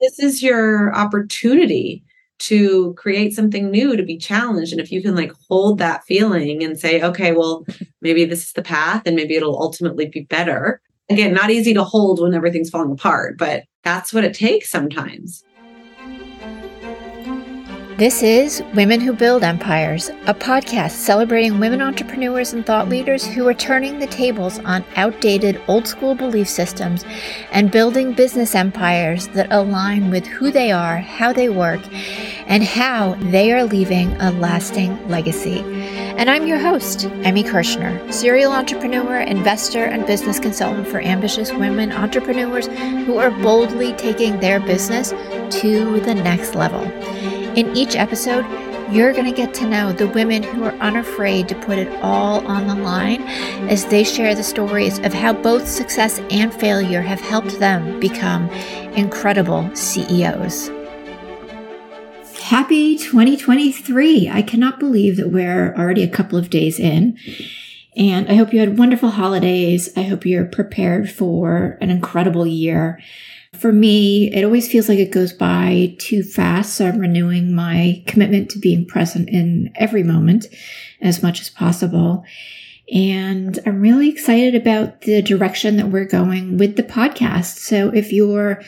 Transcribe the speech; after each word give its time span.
this 0.00 0.18
is 0.18 0.42
your 0.42 0.94
opportunity 0.94 2.04
to 2.38 2.94
create 2.94 3.34
something 3.34 3.70
new 3.70 3.96
to 3.96 4.02
be 4.02 4.16
challenged. 4.16 4.72
And 4.72 4.80
if 4.80 4.92
you 4.92 5.02
can 5.02 5.14
like 5.14 5.32
hold 5.48 5.78
that 5.78 6.04
feeling 6.04 6.62
and 6.62 6.78
say 6.78 7.02
okay 7.02 7.32
well 7.32 7.64
maybe 8.00 8.24
this 8.24 8.44
is 8.44 8.52
the 8.52 8.62
path 8.62 9.02
and 9.06 9.16
maybe 9.16 9.34
it'll 9.34 9.60
ultimately 9.60 10.06
be 10.06 10.20
better. 10.20 10.80
Again 11.10 11.34
not 11.34 11.50
easy 11.50 11.74
to 11.74 11.84
hold 11.84 12.20
when 12.20 12.34
everything's 12.34 12.70
falling 12.70 12.92
apart 12.92 13.38
but 13.38 13.64
that's 13.82 14.12
what 14.12 14.24
it 14.24 14.34
takes 14.34 14.70
sometimes 14.70 15.42
this 17.98 18.22
is 18.22 18.62
Women 18.74 19.00
Who 19.00 19.12
Build 19.12 19.42
Empires, 19.42 20.08
a 20.28 20.32
podcast 20.32 20.92
celebrating 20.92 21.58
women 21.58 21.82
entrepreneurs 21.82 22.52
and 22.52 22.64
thought 22.64 22.88
leaders 22.88 23.26
who 23.26 23.48
are 23.48 23.54
turning 23.54 23.98
the 23.98 24.06
tables 24.06 24.60
on 24.60 24.84
outdated 24.94 25.60
old 25.66 25.88
school 25.88 26.14
belief 26.14 26.48
systems 26.48 27.04
and 27.50 27.72
building 27.72 28.12
business 28.12 28.54
empires 28.54 29.26
that 29.28 29.50
align 29.50 30.10
with 30.10 30.24
who 30.28 30.52
they 30.52 30.70
are, 30.70 30.98
how 30.98 31.32
they 31.32 31.48
work, 31.48 31.80
and 32.46 32.62
how 32.62 33.14
they 33.32 33.50
are 33.50 33.64
leaving 33.64 34.12
a 34.20 34.30
lasting 34.30 35.08
legacy. 35.08 35.58
And 36.18 36.30
I'm 36.30 36.46
your 36.46 36.60
host, 36.60 37.06
Emmy 37.24 37.42
Kirschner, 37.42 38.12
serial 38.12 38.52
entrepreneur, 38.52 39.22
investor, 39.22 39.86
and 39.86 40.06
business 40.06 40.38
consultant 40.38 40.86
for 40.86 41.00
ambitious 41.00 41.52
women 41.52 41.90
entrepreneurs 41.90 42.68
who 43.06 43.18
are 43.18 43.32
boldly 43.42 43.92
taking 43.94 44.38
their 44.38 44.60
business 44.60 45.10
to 45.60 45.98
the 45.98 46.14
next 46.14 46.54
level. 46.54 46.86
In 47.58 47.76
each 47.76 47.96
episode, 47.96 48.46
you're 48.92 49.12
going 49.12 49.24
to 49.24 49.32
get 49.32 49.52
to 49.54 49.66
know 49.66 49.92
the 49.92 50.06
women 50.06 50.44
who 50.44 50.62
are 50.62 50.74
unafraid 50.74 51.48
to 51.48 51.56
put 51.56 51.76
it 51.76 51.88
all 52.04 52.46
on 52.46 52.68
the 52.68 52.76
line 52.76 53.20
as 53.68 53.84
they 53.86 54.04
share 54.04 54.32
the 54.36 54.44
stories 54.44 55.00
of 55.00 55.12
how 55.12 55.32
both 55.32 55.66
success 55.66 56.20
and 56.30 56.54
failure 56.54 57.00
have 57.00 57.20
helped 57.20 57.58
them 57.58 57.98
become 57.98 58.48
incredible 58.94 59.68
CEOs. 59.74 60.68
Happy 62.42 62.96
2023. 62.96 64.30
I 64.30 64.42
cannot 64.42 64.78
believe 64.78 65.16
that 65.16 65.32
we're 65.32 65.74
already 65.74 66.04
a 66.04 66.08
couple 66.08 66.38
of 66.38 66.50
days 66.50 66.78
in. 66.78 67.18
And 67.96 68.28
I 68.28 68.36
hope 68.36 68.52
you 68.52 68.60
had 68.60 68.78
wonderful 68.78 69.10
holidays. 69.10 69.90
I 69.96 70.02
hope 70.02 70.24
you're 70.24 70.44
prepared 70.44 71.10
for 71.10 71.76
an 71.80 71.90
incredible 71.90 72.46
year. 72.46 73.02
For 73.54 73.72
me, 73.72 74.32
it 74.32 74.44
always 74.44 74.70
feels 74.70 74.88
like 74.88 74.98
it 74.98 75.10
goes 75.10 75.32
by 75.32 75.96
too 75.98 76.22
fast. 76.22 76.74
So 76.74 76.86
I'm 76.86 76.98
renewing 76.98 77.54
my 77.54 78.02
commitment 78.06 78.50
to 78.50 78.58
being 78.58 78.86
present 78.86 79.28
in 79.28 79.72
every 79.74 80.02
moment 80.02 80.46
as 81.00 81.22
much 81.22 81.40
as 81.40 81.48
possible. 81.48 82.24
And 82.92 83.58
I'm 83.66 83.80
really 83.80 84.08
excited 84.08 84.54
about 84.54 85.02
the 85.02 85.22
direction 85.22 85.76
that 85.76 85.88
we're 85.88 86.04
going 86.04 86.58
with 86.58 86.76
the 86.76 86.82
podcast. 86.82 87.58
So 87.58 87.88
if 87.90 88.12
you're 88.12 88.62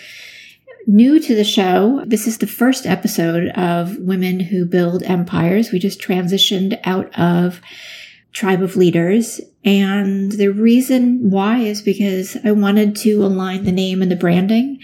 new 0.86 1.20
to 1.20 1.34
the 1.34 1.44
show, 1.44 2.02
this 2.06 2.26
is 2.26 2.38
the 2.38 2.46
first 2.46 2.86
episode 2.86 3.48
of 3.50 3.98
Women 3.98 4.40
Who 4.40 4.64
Build 4.64 5.02
Empires. 5.02 5.72
We 5.72 5.78
just 5.78 6.00
transitioned 6.00 6.80
out 6.84 7.16
of 7.18 7.60
Tribe 8.32 8.62
of 8.62 8.76
Leaders 8.76 9.40
and 9.64 10.32
the 10.32 10.48
reason 10.48 11.30
why 11.30 11.58
is 11.58 11.82
because 11.82 12.36
I 12.44 12.52
wanted 12.52 12.96
to 12.96 13.24
align 13.24 13.64
the 13.64 13.72
name 13.72 14.00
and 14.00 14.10
the 14.10 14.16
branding 14.16 14.80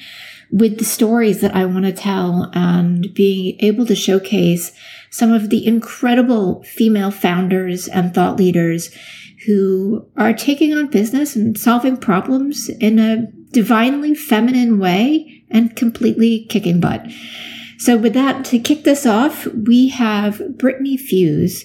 with 0.51 0.79
the 0.79 0.85
stories 0.85 1.41
that 1.41 1.55
I 1.55 1.65
want 1.65 1.87
to 1.87 1.93
tell 1.93 2.51
and 2.53 3.13
being 3.15 3.57
able 3.61 3.87
to 3.87 3.97
showcase 3.97 4.73
some 5.11 5.33
of 5.33 5.51
the 5.51 5.67
incredible 5.67 6.63
female 6.65 7.11
founders 7.11 7.89
and 7.89 8.15
thought 8.15 8.37
leaders 8.37 8.95
who 9.47 10.07
are 10.17 10.33
taking 10.33 10.75
on 10.75 10.89
business 10.89 11.37
and 11.37 11.59
solving 11.59 11.97
problems 11.97 12.69
in 12.81 12.99
a 12.99 13.27
divinely 13.53 14.15
feminine 14.15 14.79
way 14.79 15.45
and 15.51 15.77
completely 15.77 16.47
kicking 16.49 16.81
butt. 16.81 17.07
So 17.79 17.97
with 17.97 18.15
that, 18.15 18.45
to 18.47 18.59
kick 18.59 18.85
this 18.85 19.07
off, 19.07 19.47
we 19.47 19.89
have 19.89 20.59
Brittany 20.59 20.97
Fuse 20.97 21.65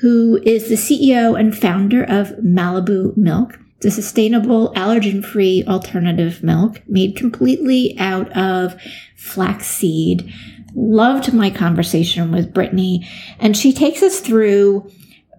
who 0.00 0.40
is 0.44 0.68
the 0.68 0.74
CEO 0.74 1.38
and 1.38 1.56
founder 1.56 2.02
of 2.04 2.28
Malibu 2.42 3.16
Milk. 3.16 3.58
It's 3.76 3.86
a 3.86 3.90
sustainable, 3.90 4.72
allergen 4.74 5.24
free 5.24 5.64
alternative 5.66 6.42
milk 6.42 6.82
made 6.88 7.16
completely 7.16 7.96
out 7.98 8.34
of 8.36 8.80
flaxseed. 9.16 10.32
Loved 10.74 11.32
my 11.32 11.50
conversation 11.50 12.30
with 12.30 12.52
Brittany, 12.52 13.08
and 13.38 13.56
she 13.56 13.72
takes 13.72 14.02
us 14.02 14.20
through 14.20 14.90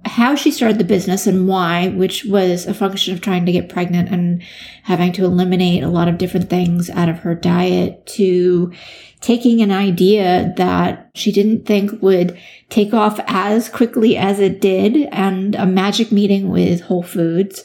how 0.05 0.35
she 0.35 0.51
started 0.51 0.77
the 0.77 0.83
business 0.83 1.27
and 1.27 1.47
why, 1.47 1.89
which 1.89 2.25
was 2.25 2.65
a 2.65 2.73
function 2.73 3.13
of 3.13 3.21
trying 3.21 3.45
to 3.45 3.51
get 3.51 3.69
pregnant 3.69 4.09
and 4.09 4.41
having 4.83 5.11
to 5.13 5.25
eliminate 5.25 5.83
a 5.83 5.89
lot 5.89 6.07
of 6.07 6.17
different 6.17 6.49
things 6.49 6.89
out 6.89 7.09
of 7.09 7.19
her 7.19 7.35
diet, 7.35 8.05
to 8.05 8.71
taking 9.21 9.61
an 9.61 9.71
idea 9.71 10.53
that 10.57 11.09
she 11.15 11.31
didn't 11.31 11.65
think 11.65 12.01
would 12.01 12.37
take 12.69 12.93
off 12.93 13.19
as 13.27 13.69
quickly 13.69 14.15
as 14.15 14.39
it 14.39 14.61
did 14.61 14.95
and 15.11 15.55
a 15.55 15.65
magic 15.65 16.11
meeting 16.11 16.49
with 16.49 16.81
Whole 16.81 17.03
Foods 17.03 17.63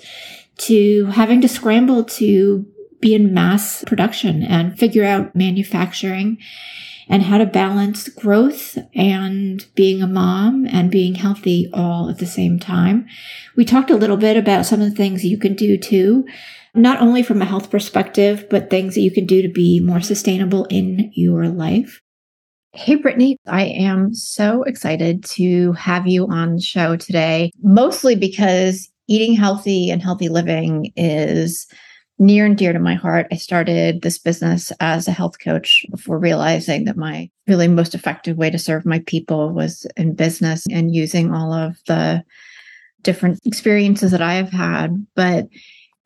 to 0.58 1.06
having 1.06 1.40
to 1.40 1.48
scramble 1.48 2.04
to 2.04 2.66
be 3.00 3.14
in 3.14 3.34
mass 3.34 3.84
production 3.84 4.42
and 4.42 4.78
figure 4.78 5.04
out 5.04 5.34
manufacturing 5.34 6.38
and 7.08 7.24
how 7.24 7.36
to 7.36 7.44
balance 7.44 8.08
growth 8.08 8.78
and 8.94 9.66
being 9.74 10.00
a 10.00 10.06
mom 10.06 10.66
and 10.66 10.90
being 10.90 11.16
healthy 11.16 11.68
all 11.74 12.08
at 12.08 12.18
the 12.18 12.26
same 12.26 12.58
time. 12.58 13.06
We 13.56 13.64
talked 13.64 13.90
a 13.90 13.96
little 13.96 14.16
bit 14.16 14.36
about 14.36 14.66
some 14.66 14.80
of 14.80 14.88
the 14.88 14.96
things 14.96 15.24
you 15.24 15.36
can 15.36 15.54
do 15.54 15.76
too, 15.76 16.26
not 16.74 17.00
only 17.00 17.22
from 17.22 17.42
a 17.42 17.46
health 17.46 17.70
perspective, 17.70 18.46
but 18.50 18.70
things 18.70 18.94
that 18.94 19.00
you 19.00 19.10
can 19.10 19.26
do 19.26 19.42
to 19.42 19.48
be 19.48 19.80
more 19.80 20.00
sustainable 20.00 20.64
in 20.66 21.10
your 21.14 21.48
life. 21.48 22.00
Hey, 22.74 22.94
Brittany, 22.94 23.36
I 23.46 23.64
am 23.64 24.14
so 24.14 24.62
excited 24.62 25.24
to 25.24 25.72
have 25.72 26.06
you 26.06 26.26
on 26.28 26.56
the 26.56 26.62
show 26.62 26.96
today, 26.96 27.50
mostly 27.62 28.16
because 28.16 28.90
eating 29.08 29.34
healthy 29.34 29.90
and 29.90 30.00
healthy 30.00 30.30
living 30.30 30.90
is 30.96 31.66
near 32.18 32.46
and 32.46 32.56
dear 32.56 32.72
to 32.72 32.78
my 32.78 32.94
heart. 32.94 33.26
I 33.30 33.36
started 33.36 34.00
this 34.00 34.18
business 34.18 34.72
as 34.80 35.06
a 35.06 35.12
health 35.12 35.38
coach 35.38 35.84
before 35.90 36.18
realizing 36.18 36.84
that 36.84 36.96
my 36.96 37.28
really 37.46 37.68
most 37.68 37.94
effective 37.94 38.38
way 38.38 38.48
to 38.48 38.58
serve 38.58 38.86
my 38.86 39.00
people 39.00 39.52
was 39.52 39.86
in 39.98 40.14
business 40.14 40.64
and 40.70 40.94
using 40.94 41.34
all 41.34 41.52
of 41.52 41.76
the 41.86 42.22
different 43.02 43.40
experiences 43.44 44.12
that 44.12 44.22
I 44.22 44.34
have 44.34 44.50
had. 44.50 45.04
But 45.14 45.48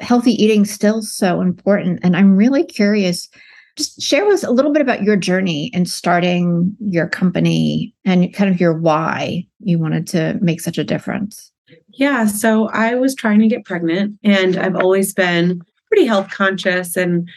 healthy 0.00 0.32
eating 0.32 0.64
still 0.64 1.02
so 1.02 1.40
important. 1.40 2.00
And 2.02 2.16
I'm 2.16 2.36
really 2.36 2.64
curious. 2.64 3.28
Just 3.76 4.00
share 4.00 4.24
with 4.24 4.34
us 4.34 4.44
a 4.44 4.50
little 4.50 4.72
bit 4.72 4.82
about 4.82 5.02
your 5.02 5.16
journey 5.16 5.70
in 5.74 5.84
starting 5.84 6.74
your 6.80 7.08
company 7.08 7.94
and 8.04 8.32
kind 8.32 8.50
of 8.50 8.60
your 8.60 8.72
why 8.72 9.46
you 9.60 9.78
wanted 9.78 10.06
to 10.08 10.38
make 10.40 10.60
such 10.60 10.78
a 10.78 10.84
difference. 10.84 11.52
Yeah. 11.88 12.26
So 12.26 12.68
I 12.68 12.94
was 12.94 13.14
trying 13.14 13.40
to 13.40 13.48
get 13.48 13.64
pregnant 13.64 14.18
and 14.22 14.56
I've 14.56 14.76
always 14.76 15.12
been 15.12 15.60
pretty 15.88 16.06
health 16.06 16.30
conscious 16.30 16.96
and 16.96 17.28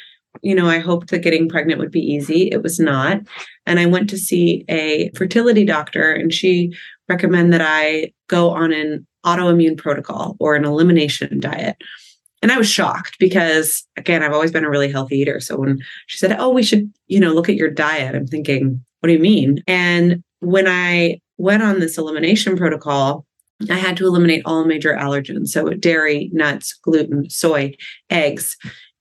you 0.42 0.56
know, 0.56 0.68
I 0.68 0.80
hoped 0.80 1.10
that 1.10 1.20
getting 1.20 1.50
pregnant 1.50 1.80
would 1.80 1.92
be 1.92 2.00
easy. 2.00 2.50
It 2.52 2.62
was 2.62 2.80
not. 2.80 3.22
And 3.66 3.80
I 3.80 3.86
went 3.86 4.10
to 4.12 4.18
see 4.18 4.64
a 4.70 5.12
fertility 5.16 5.66
doctor 5.66 6.14
and 6.14 6.34
she 6.34 6.74
recommended 7.10 7.60
that 7.60 7.68
I 7.68 8.14
go 8.28 8.52
on 8.52 8.72
an 8.72 9.06
autoimmune 9.26 9.78
protocol 9.78 10.38
or 10.40 10.56
an 10.56 10.66
elimination 10.66 11.40
diet. 11.40 11.78
And 12.42 12.52
I 12.52 12.58
was 12.58 12.70
shocked 12.70 13.18
because 13.20 13.86
again, 13.98 14.24
I've 14.24 14.34
always 14.34 14.52
been 14.52 14.64
a 14.64 14.70
really 14.70 14.92
healthy 14.92 15.18
eater. 15.18 15.40
So 15.40 15.58
when 15.58 15.80
she 16.08 16.18
said, 16.18 16.36
"Oh, 16.40 16.50
we 16.50 16.64
should, 16.64 16.92
you 17.08 17.20
know, 17.20 17.34
look 17.34 17.50
at 17.50 17.56
your 17.56 17.70
diet." 17.70 18.16
I'm 18.16 18.28
thinking, 18.28 18.84
"What 19.00 19.08
do 19.08 19.14
you 19.14 19.20
mean?" 19.20 19.64
And 19.68 20.24
when 20.40 20.68
I 20.68 21.20
went 21.38 21.64
on 21.64 21.80
this 21.80 21.98
elimination 21.98 22.58
protocol, 22.58 23.26
I 23.70 23.76
had 23.76 23.98
to 23.98 24.08
eliminate 24.08 24.44
all 24.46 24.66
major 24.66 24.94
allergens. 24.94 25.50
So 25.50 25.70
dairy, 25.72 26.30
nuts, 26.32 26.74
gluten, 26.82 27.30
soy, 27.30 27.76
eggs. 28.10 28.56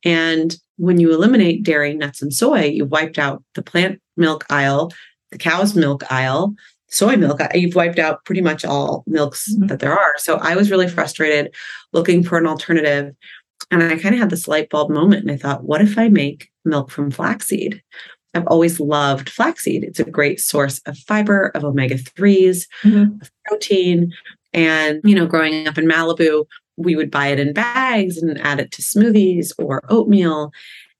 And 0.05 0.57
when 0.77 0.99
you 0.99 1.13
eliminate 1.13 1.63
dairy, 1.63 1.95
nuts, 1.95 2.23
and 2.23 2.33
soy, 2.33 2.65
you've 2.65 2.91
wiped 2.91 3.19
out 3.19 3.43
the 3.55 3.63
plant 3.63 4.01
milk 4.17 4.45
aisle, 4.51 4.93
the 5.31 5.39
cow's 5.39 5.75
milk 5.75 6.03
aisle, 6.11 6.55
soy 6.89 7.17
milk. 7.17 7.41
You've 7.55 7.75
wiped 7.75 7.99
out 7.99 8.25
pretty 8.25 8.41
much 8.41 8.65
all 8.65 9.05
milks 9.07 9.53
mm-hmm. 9.53 9.67
that 9.67 9.81
there 9.81 9.93
are. 9.93 10.15
So 10.19 10.37
I 10.37 10.57
was 10.57 10.71
really 10.71 10.89
frustrated 10.89 11.55
looking 11.93 12.23
for 12.23 12.39
an 12.39 12.47
alternative. 12.47 13.15
And 13.71 13.83
I 13.83 13.99
kind 13.99 14.15
of 14.15 14.21
had 14.21 14.31
this 14.31 14.49
light 14.49 14.71
bulb 14.71 14.91
moment. 14.91 15.23
And 15.23 15.31
I 15.31 15.37
thought, 15.37 15.65
what 15.65 15.83
if 15.83 15.99
I 15.99 16.09
make 16.09 16.51
milk 16.65 16.91
from 16.91 17.11
flaxseed? 17.11 17.83
I've 18.35 18.47
always 18.47 18.79
loved 18.79 19.31
flaxseed. 19.31 19.85
It's 19.85 20.01
a 20.01 20.05
great 20.05 20.41
source 20.41 20.81
of 20.87 20.97
fiber, 20.99 21.49
of 21.55 21.65
omega 21.65 21.97
3s, 21.97 22.67
mm-hmm. 22.83 23.21
of 23.21 23.31
protein. 23.47 24.13
And, 24.53 25.01
you 25.05 25.15
know, 25.15 25.27
growing 25.27 25.67
up 25.67 25.79
in 25.79 25.87
Malibu, 25.87 26.47
we 26.77 26.95
would 26.95 27.11
buy 27.11 27.29
it 27.29 27.41
in 27.41 27.53
bags 27.53 28.17
and 28.17 28.41
add 28.41 28.61
it 28.61 28.71
to 28.73 28.83
smoothies 28.83 29.53
or 29.59 29.83
oatmeal. 29.89 30.53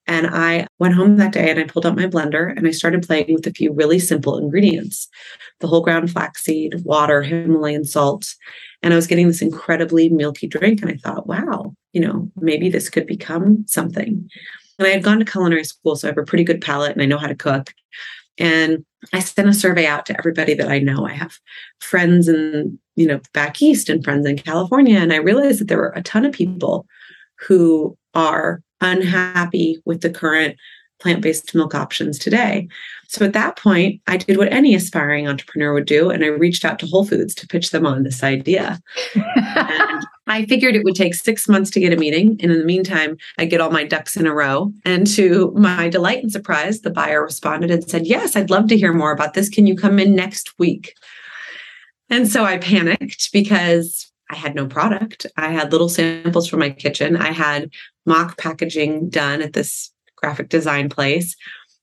And 0.09 0.25
I 0.25 0.65
went 0.79 0.95
home 0.95 1.17
that 1.17 1.33
day 1.33 1.51
and 1.51 1.59
I 1.59 1.65
pulled 1.65 1.85
out 1.85 1.95
my 1.95 2.07
blender 2.07 2.51
and 2.57 2.67
I 2.67 2.71
started 2.71 3.05
playing 3.05 3.31
with 3.31 3.45
a 3.45 3.53
few 3.53 3.71
really 3.71 3.99
simple 3.99 4.39
ingredients 4.39 5.07
the 5.59 5.67
whole 5.67 5.81
ground 5.81 6.09
flaxseed, 6.09 6.83
water, 6.83 7.21
Himalayan 7.21 7.83
salt. 7.83 8.33
And 8.81 8.91
I 8.91 8.95
was 8.95 9.05
getting 9.05 9.27
this 9.27 9.41
incredibly 9.41 10.09
milky 10.09 10.47
drink. 10.47 10.81
And 10.81 10.89
I 10.89 10.95
thought, 10.95 11.27
wow, 11.27 11.75
you 11.93 12.01
know, 12.01 12.31
maybe 12.37 12.69
this 12.69 12.89
could 12.89 13.05
become 13.05 13.65
something. 13.67 14.27
And 14.79 14.87
I 14.87 14.91
had 14.91 15.03
gone 15.03 15.19
to 15.19 15.25
culinary 15.25 15.65
school, 15.65 15.95
so 15.95 16.07
I 16.07 16.11
have 16.11 16.17
a 16.17 16.23
pretty 16.23 16.45
good 16.45 16.61
palate 16.61 16.93
and 16.93 17.01
I 17.01 17.05
know 17.05 17.17
how 17.17 17.27
to 17.27 17.35
cook. 17.35 17.71
And 18.39 18.83
I 19.13 19.19
sent 19.19 19.49
a 19.49 19.53
survey 19.53 19.85
out 19.85 20.07
to 20.07 20.17
everybody 20.17 20.55
that 20.55 20.69
I 20.69 20.79
know. 20.79 21.05
I 21.05 21.13
have 21.13 21.37
friends 21.81 22.27
in, 22.27 22.79
you 22.95 23.05
know, 23.05 23.19
back 23.33 23.61
east 23.61 23.89
and 23.89 24.03
friends 24.03 24.25
in 24.25 24.37
California. 24.37 24.97
And 24.97 25.13
I 25.13 25.17
realized 25.17 25.59
that 25.59 25.67
there 25.67 25.77
were 25.77 25.93
a 25.95 26.01
ton 26.01 26.25
of 26.25 26.31
people 26.31 26.87
who 27.37 27.97
are 28.15 28.63
unhappy 28.81 29.81
with 29.85 30.01
the 30.01 30.09
current 30.09 30.57
plant 30.99 31.21
based 31.21 31.55
milk 31.55 31.73
options 31.73 32.19
today. 32.19 32.67
So 33.07 33.25
at 33.25 33.33
that 33.33 33.57
point, 33.57 34.01
I 34.07 34.17
did 34.17 34.37
what 34.37 34.51
any 34.51 34.75
aspiring 34.75 35.27
entrepreneur 35.27 35.73
would 35.73 35.85
do, 35.85 36.09
and 36.09 36.23
I 36.23 36.27
reached 36.27 36.63
out 36.63 36.77
to 36.79 36.85
Whole 36.85 37.05
Foods 37.05 37.33
to 37.35 37.47
pitch 37.47 37.71
them 37.71 37.85
on 37.85 38.03
this 38.03 38.21
idea. 38.21 38.79
and 39.15 40.05
I 40.27 40.45
figured 40.45 40.75
it 40.75 40.83
would 40.83 40.95
take 40.95 41.15
six 41.15 41.47
months 41.49 41.71
to 41.71 41.79
get 41.79 41.93
a 41.93 41.97
meeting. 41.97 42.37
And 42.41 42.51
in 42.51 42.59
the 42.59 42.65
meantime, 42.65 43.17
I 43.39 43.45
get 43.45 43.61
all 43.61 43.71
my 43.71 43.83
ducks 43.83 44.15
in 44.15 44.27
a 44.27 44.33
row. 44.33 44.71
And 44.85 45.07
to 45.07 45.51
my 45.55 45.89
delight 45.89 46.21
and 46.21 46.31
surprise, 46.31 46.81
the 46.81 46.91
buyer 46.91 47.23
responded 47.23 47.71
and 47.71 47.89
said, 47.89 48.05
Yes, 48.05 48.35
I'd 48.35 48.51
love 48.51 48.67
to 48.67 48.77
hear 48.77 48.93
more 48.93 49.11
about 49.11 49.33
this. 49.33 49.49
Can 49.49 49.65
you 49.65 49.75
come 49.75 49.97
in 49.97 50.15
next 50.15 50.59
week? 50.59 50.93
And 52.11 52.27
so 52.27 52.43
I 52.43 52.57
panicked 52.57 53.31
because 53.31 54.11
I 54.29 54.35
had 54.35 54.53
no 54.53 54.67
product. 54.67 55.25
I 55.37 55.49
had 55.49 55.71
little 55.71 55.89
samples 55.89 56.47
from 56.47 56.59
my 56.59 56.69
kitchen. 56.69 57.17
I 57.17 57.31
had 57.31 57.71
mock 58.09 58.37
packaging 58.37 59.07
done 59.09 59.41
at 59.41 59.53
this 59.53 59.93
graphic 60.17 60.49
design 60.49 60.89
place. 60.89 61.35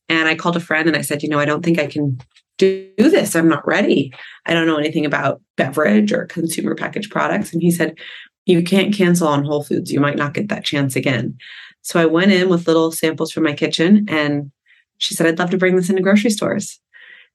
And 0.08 0.28
I 0.28 0.34
called 0.34 0.56
a 0.56 0.60
friend 0.60 0.88
and 0.88 0.96
I 0.96 1.00
said, 1.00 1.22
you 1.22 1.28
know, 1.28 1.38
I 1.38 1.46
don't 1.46 1.64
think 1.64 1.78
I 1.78 1.86
can 1.86 2.18
do 2.58 2.90
this. 2.98 3.34
I'm 3.34 3.48
not 3.48 3.66
ready. 3.66 4.12
I 4.44 4.52
don't 4.52 4.66
know 4.66 4.76
anything 4.76 5.06
about 5.06 5.40
beverage 5.56 6.12
or 6.12 6.26
consumer 6.26 6.74
packaged 6.74 7.10
products. 7.10 7.52
And 7.52 7.62
he 7.62 7.70
said, 7.70 7.96
you 8.44 8.62
can't 8.62 8.94
cancel 8.94 9.28
on 9.28 9.44
Whole 9.44 9.62
Foods. 9.62 9.92
You 9.92 10.00
might 10.00 10.16
not 10.16 10.34
get 10.34 10.48
that 10.48 10.64
chance 10.64 10.96
again. 10.96 11.36
So 11.82 12.00
I 12.00 12.06
went 12.06 12.32
in 12.32 12.48
with 12.48 12.66
little 12.66 12.90
samples 12.92 13.32
from 13.32 13.44
my 13.44 13.52
kitchen 13.52 14.06
and 14.08 14.50
she 14.98 15.14
said, 15.14 15.26
I'd 15.26 15.38
love 15.38 15.50
to 15.50 15.58
bring 15.58 15.76
this 15.76 15.90
into 15.90 16.02
grocery 16.02 16.30
stores. 16.30 16.80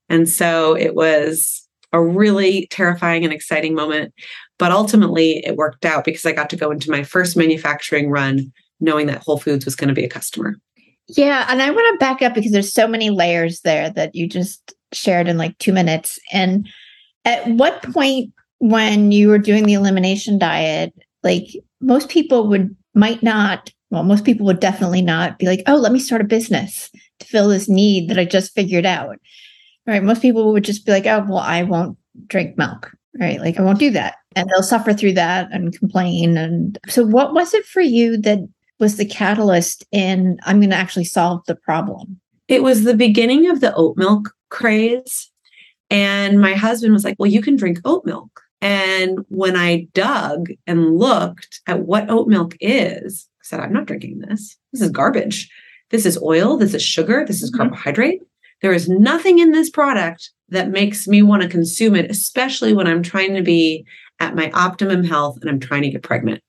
And 0.09 0.27
so 0.27 0.75
it 0.75 0.95
was 0.95 1.67
a 1.93 2.01
really 2.01 2.67
terrifying 2.71 3.23
and 3.23 3.33
exciting 3.33 3.75
moment. 3.75 4.13
But 4.57 4.71
ultimately, 4.71 5.43
it 5.45 5.55
worked 5.55 5.85
out 5.85 6.03
because 6.03 6.25
I 6.25 6.31
got 6.31 6.49
to 6.51 6.55
go 6.55 6.71
into 6.71 6.91
my 6.91 7.03
first 7.03 7.37
manufacturing 7.37 8.09
run 8.09 8.51
knowing 8.81 9.07
that 9.07 9.23
Whole 9.23 9.37
Foods 9.37 9.63
was 9.65 9.75
going 9.75 9.87
to 9.87 9.93
be 9.93 10.03
a 10.03 10.09
customer. 10.09 10.57
Yeah. 11.07 11.45
And 11.49 11.61
I 11.61 11.69
want 11.69 11.93
to 11.93 12.03
back 12.03 12.21
up 12.21 12.33
because 12.33 12.51
there's 12.51 12.73
so 12.73 12.87
many 12.87 13.09
layers 13.09 13.61
there 13.61 13.89
that 13.91 14.15
you 14.15 14.27
just 14.27 14.73
shared 14.91 15.27
in 15.27 15.37
like 15.37 15.57
two 15.57 15.73
minutes. 15.73 16.19
And 16.31 16.67
at 17.25 17.47
what 17.47 17.83
point 17.93 18.31
when 18.59 19.11
you 19.11 19.29
were 19.29 19.37
doing 19.37 19.65
the 19.65 19.73
elimination 19.73 20.37
diet, 20.37 20.93
like 21.23 21.47
most 21.81 22.09
people 22.09 22.47
would 22.47 22.75
might 22.93 23.23
not, 23.23 23.71
well, 23.89 24.03
most 24.03 24.25
people 24.25 24.45
would 24.45 24.59
definitely 24.59 25.01
not 25.01 25.39
be 25.39 25.45
like, 25.45 25.63
oh, 25.67 25.75
let 25.75 25.91
me 25.91 25.99
start 25.99 26.21
a 26.21 26.25
business 26.25 26.89
to 27.19 27.25
fill 27.25 27.49
this 27.49 27.69
need 27.69 28.09
that 28.09 28.19
I 28.19 28.25
just 28.25 28.53
figured 28.53 28.85
out. 28.85 29.17
Right. 29.87 30.03
Most 30.03 30.21
people 30.21 30.51
would 30.53 30.63
just 30.63 30.85
be 30.85 30.91
like, 30.91 31.05
oh, 31.05 31.25
well, 31.27 31.39
I 31.39 31.63
won't 31.63 31.97
drink 32.27 32.57
milk. 32.57 32.91
Right. 33.19 33.39
Like 33.39 33.59
I 33.59 33.63
won't 33.63 33.79
do 33.79 33.91
that. 33.91 34.15
And 34.35 34.49
they'll 34.49 34.63
suffer 34.63 34.93
through 34.93 35.13
that 35.13 35.49
and 35.51 35.77
complain. 35.77 36.37
And 36.37 36.77
so 36.87 37.03
what 37.03 37.33
was 37.33 37.53
it 37.53 37.65
for 37.65 37.81
you 37.81 38.17
that 38.21 38.39
was 38.81 38.97
the 38.97 39.05
catalyst 39.05 39.85
in 39.91 40.37
I'm 40.43 40.59
going 40.59 40.71
to 40.71 40.75
actually 40.75 41.05
solve 41.05 41.41
the 41.47 41.55
problem? 41.55 42.19
It 42.49 42.63
was 42.63 42.83
the 42.83 42.95
beginning 42.95 43.49
of 43.49 43.61
the 43.61 43.73
oat 43.75 43.95
milk 43.95 44.33
craze. 44.49 45.31
And 45.89 46.41
my 46.41 46.53
husband 46.53 46.91
was 46.91 47.05
like, 47.05 47.15
Well, 47.17 47.31
you 47.31 47.41
can 47.41 47.55
drink 47.55 47.79
oat 47.85 48.05
milk. 48.05 48.41
And 48.61 49.19
when 49.29 49.55
I 49.55 49.87
dug 49.93 50.49
and 50.67 50.97
looked 50.97 51.61
at 51.67 51.81
what 51.81 52.09
oat 52.09 52.27
milk 52.27 52.55
is, 52.59 53.27
I 53.39 53.43
said, 53.43 53.59
I'm 53.59 53.73
not 53.73 53.85
drinking 53.85 54.19
this. 54.19 54.57
This 54.73 54.81
is 54.81 54.91
garbage. 54.91 55.49
This 55.89 56.05
is 56.05 56.21
oil. 56.21 56.57
This 56.57 56.73
is 56.73 56.83
sugar. 56.83 57.25
This 57.25 57.41
is 57.41 57.51
mm-hmm. 57.51 57.69
carbohydrate. 57.69 58.21
There 58.61 58.73
is 58.73 58.87
nothing 58.87 59.39
in 59.39 59.51
this 59.51 59.69
product 59.69 60.31
that 60.49 60.69
makes 60.69 61.07
me 61.07 61.21
want 61.21 61.41
to 61.41 61.49
consume 61.49 61.95
it, 61.95 62.11
especially 62.11 62.73
when 62.73 62.87
I'm 62.87 63.01
trying 63.01 63.33
to 63.33 63.41
be 63.41 63.85
at 64.19 64.35
my 64.35 64.51
optimum 64.51 65.03
health 65.03 65.39
and 65.41 65.49
I'm 65.49 65.59
trying 65.59 65.81
to 65.81 65.89
get 65.89 66.03
pregnant. 66.03 66.43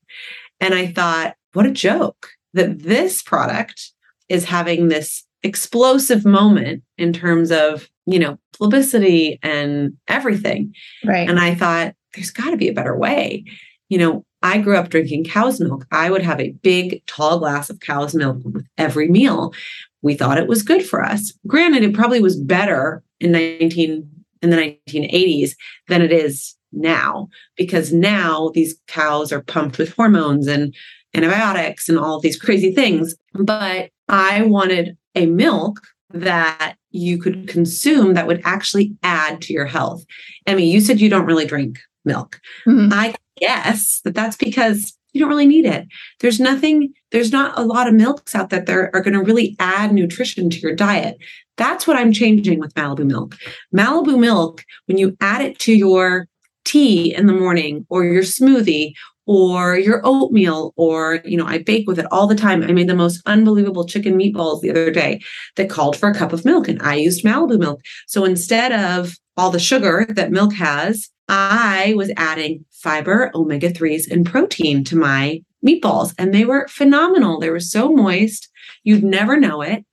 And 0.60 0.74
I 0.74 0.88
thought, 0.88 1.34
what 1.52 1.66
a 1.66 1.70
joke 1.70 2.30
that 2.54 2.82
this 2.82 3.22
product 3.22 3.92
is 4.28 4.44
having 4.44 4.88
this 4.88 5.24
explosive 5.42 6.24
moment 6.24 6.82
in 6.98 7.12
terms 7.12 7.50
of, 7.50 7.88
you 8.06 8.18
know, 8.18 8.38
publicity 8.58 9.38
and 9.42 9.96
everything. 10.08 10.74
Right. 11.04 11.28
And 11.28 11.38
I 11.38 11.54
thought, 11.54 11.94
there's 12.14 12.30
got 12.30 12.50
to 12.50 12.56
be 12.56 12.68
a 12.68 12.74
better 12.74 12.96
way. 12.96 13.44
You 13.88 13.98
know, 13.98 14.24
I 14.42 14.58
grew 14.58 14.76
up 14.76 14.88
drinking 14.88 15.24
cow's 15.24 15.60
milk. 15.60 15.86
I 15.90 16.10
would 16.10 16.22
have 16.22 16.40
a 16.40 16.52
big, 16.62 17.04
tall 17.06 17.38
glass 17.38 17.70
of 17.70 17.80
cow's 17.80 18.14
milk 18.14 18.38
with 18.44 18.66
every 18.76 19.08
meal. 19.08 19.54
We 20.02 20.14
thought 20.14 20.38
it 20.38 20.48
was 20.48 20.62
good 20.62 20.84
for 20.84 21.02
us. 21.02 21.32
Granted, 21.46 21.84
it 21.84 21.94
probably 21.94 22.20
was 22.20 22.36
better 22.36 23.02
in 23.20 23.32
19 23.32 24.08
in 24.42 24.50
the 24.50 24.56
1980s 24.56 25.52
than 25.88 26.02
it 26.02 26.12
is 26.12 26.56
now 26.72 27.28
because 27.56 27.92
now 27.92 28.50
these 28.54 28.76
cows 28.88 29.32
are 29.32 29.42
pumped 29.42 29.78
with 29.78 29.94
hormones 29.94 30.48
and 30.48 30.74
antibiotics 31.14 31.88
and 31.88 31.98
all 31.98 32.16
of 32.16 32.22
these 32.22 32.38
crazy 32.38 32.72
things. 32.72 33.14
But 33.34 33.90
I 34.08 34.42
wanted 34.42 34.96
a 35.14 35.26
milk 35.26 35.80
that 36.10 36.76
you 36.90 37.18
could 37.18 37.48
consume 37.48 38.14
that 38.14 38.26
would 38.26 38.42
actually 38.44 38.94
add 39.02 39.40
to 39.42 39.52
your 39.52 39.66
health. 39.66 40.04
I 40.46 40.54
mean, 40.54 40.68
you 40.68 40.80
said 40.80 41.00
you 41.00 41.08
don't 41.08 41.26
really 41.26 41.46
drink 41.46 41.78
milk. 42.04 42.40
Mm-hmm. 42.66 42.92
I 42.92 43.14
guess 43.38 44.00
that 44.04 44.14
that's 44.14 44.36
because 44.36 44.96
you 45.12 45.20
don't 45.20 45.28
really 45.28 45.46
need 45.46 45.66
it. 45.66 45.86
There's 46.20 46.40
nothing, 46.40 46.92
there's 47.10 47.32
not 47.32 47.58
a 47.58 47.64
lot 47.64 47.86
of 47.86 47.94
milks 47.94 48.34
out 48.34 48.50
that 48.50 48.66
there 48.66 48.94
are 48.94 49.02
going 49.02 49.14
to 49.14 49.22
really 49.22 49.56
add 49.58 49.92
nutrition 49.92 50.48
to 50.50 50.58
your 50.58 50.74
diet. 50.74 51.18
That's 51.56 51.86
what 51.86 51.96
I'm 51.96 52.12
changing 52.12 52.60
with 52.60 52.74
Malibu 52.74 53.06
milk. 53.06 53.36
Malibu 53.74 54.18
milk, 54.18 54.64
when 54.86 54.98
you 54.98 55.16
add 55.20 55.42
it 55.42 55.58
to 55.60 55.74
your 55.74 56.28
tea 56.64 57.14
in 57.14 57.26
the 57.26 57.32
morning 57.32 57.86
or 57.90 58.04
your 58.04 58.22
smoothie 58.22 58.94
or 59.26 59.76
your 59.76 60.00
oatmeal 60.04 60.72
or 60.76 61.20
you 61.24 61.36
know 61.36 61.46
i 61.46 61.58
bake 61.58 61.86
with 61.86 61.98
it 61.98 62.06
all 62.10 62.26
the 62.26 62.34
time. 62.34 62.62
I 62.62 62.72
made 62.72 62.88
the 62.88 62.94
most 62.94 63.22
unbelievable 63.26 63.86
chicken 63.86 64.18
meatballs 64.18 64.60
the 64.60 64.70
other 64.70 64.90
day 64.90 65.20
that 65.56 65.70
called 65.70 65.96
for 65.96 66.08
a 66.10 66.14
cup 66.14 66.32
of 66.32 66.44
milk 66.44 66.68
and 66.68 66.80
i 66.82 66.94
used 66.94 67.24
malibu 67.24 67.58
milk. 67.58 67.80
So 68.06 68.24
instead 68.24 68.72
of 68.72 69.16
all 69.36 69.50
the 69.50 69.58
sugar 69.58 70.06
that 70.10 70.32
milk 70.32 70.54
has 70.54 71.10
i 71.28 71.94
was 71.96 72.10
adding 72.16 72.64
fiber 72.70 73.30
omega-3s 73.34 74.10
and 74.10 74.26
protein 74.26 74.84
to 74.84 74.96
my 74.96 75.40
meatballs 75.64 76.14
and 76.18 76.34
they 76.34 76.44
were 76.44 76.66
phenomenal. 76.68 77.38
They 77.38 77.50
were 77.50 77.60
so 77.60 77.92
moist. 77.92 78.48
You'd 78.84 79.04
never 79.04 79.38
know 79.38 79.62
it. 79.62 79.84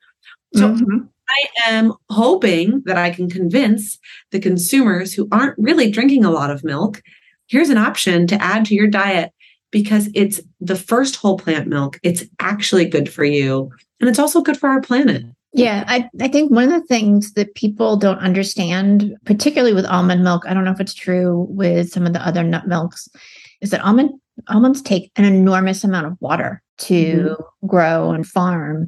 So 0.55 0.69
mm-hmm. 0.69 1.05
I 1.29 1.45
am 1.67 1.93
hoping 2.09 2.81
that 2.85 2.97
I 2.97 3.11
can 3.11 3.29
convince 3.29 3.99
the 4.31 4.39
consumers 4.39 5.13
who 5.13 5.27
aren't 5.31 5.57
really 5.59 5.91
drinking 5.91 6.25
a 6.25 6.31
lot 6.31 6.49
of 6.49 6.63
milk 6.63 7.01
here's 7.49 7.69
an 7.69 7.77
option 7.77 8.27
to 8.27 8.41
add 8.41 8.65
to 8.65 8.75
your 8.75 8.87
diet 8.87 9.33
because 9.71 10.09
it's 10.15 10.39
the 10.61 10.75
first 10.75 11.15
whole 11.15 11.37
plant 11.37 11.67
milk. 11.67 11.99
It's 12.03 12.23
actually 12.39 12.85
good 12.85 13.11
for 13.11 13.23
you. 13.23 13.71
And 13.99 14.09
it's 14.09 14.19
also 14.19 14.41
good 14.41 14.57
for 14.57 14.69
our 14.69 14.81
planet. 14.81 15.25
Yeah, 15.53 15.83
I, 15.87 16.09
I 16.21 16.27
think 16.27 16.51
one 16.51 16.65
of 16.65 16.69
the 16.69 16.85
things 16.85 17.33
that 17.33 17.55
people 17.55 17.97
don't 17.97 18.19
understand, 18.19 19.15
particularly 19.25 19.73
with 19.73 19.85
almond 19.85 20.23
milk, 20.23 20.43
I 20.47 20.53
don't 20.53 20.63
know 20.63 20.71
if 20.71 20.79
it's 20.79 20.93
true 20.93 21.47
with 21.49 21.89
some 21.89 22.05
of 22.05 22.13
the 22.13 22.25
other 22.25 22.43
nut 22.43 22.67
milks, 22.67 23.09
is 23.61 23.71
that 23.71 23.81
almond 23.81 24.11
almonds 24.47 24.81
take 24.81 25.11
an 25.17 25.25
enormous 25.25 25.83
amount 25.83 26.07
of 26.07 26.15
water 26.21 26.61
to 26.77 26.93
mm-hmm. 26.93 27.67
grow 27.67 28.11
and 28.11 28.25
farm. 28.25 28.87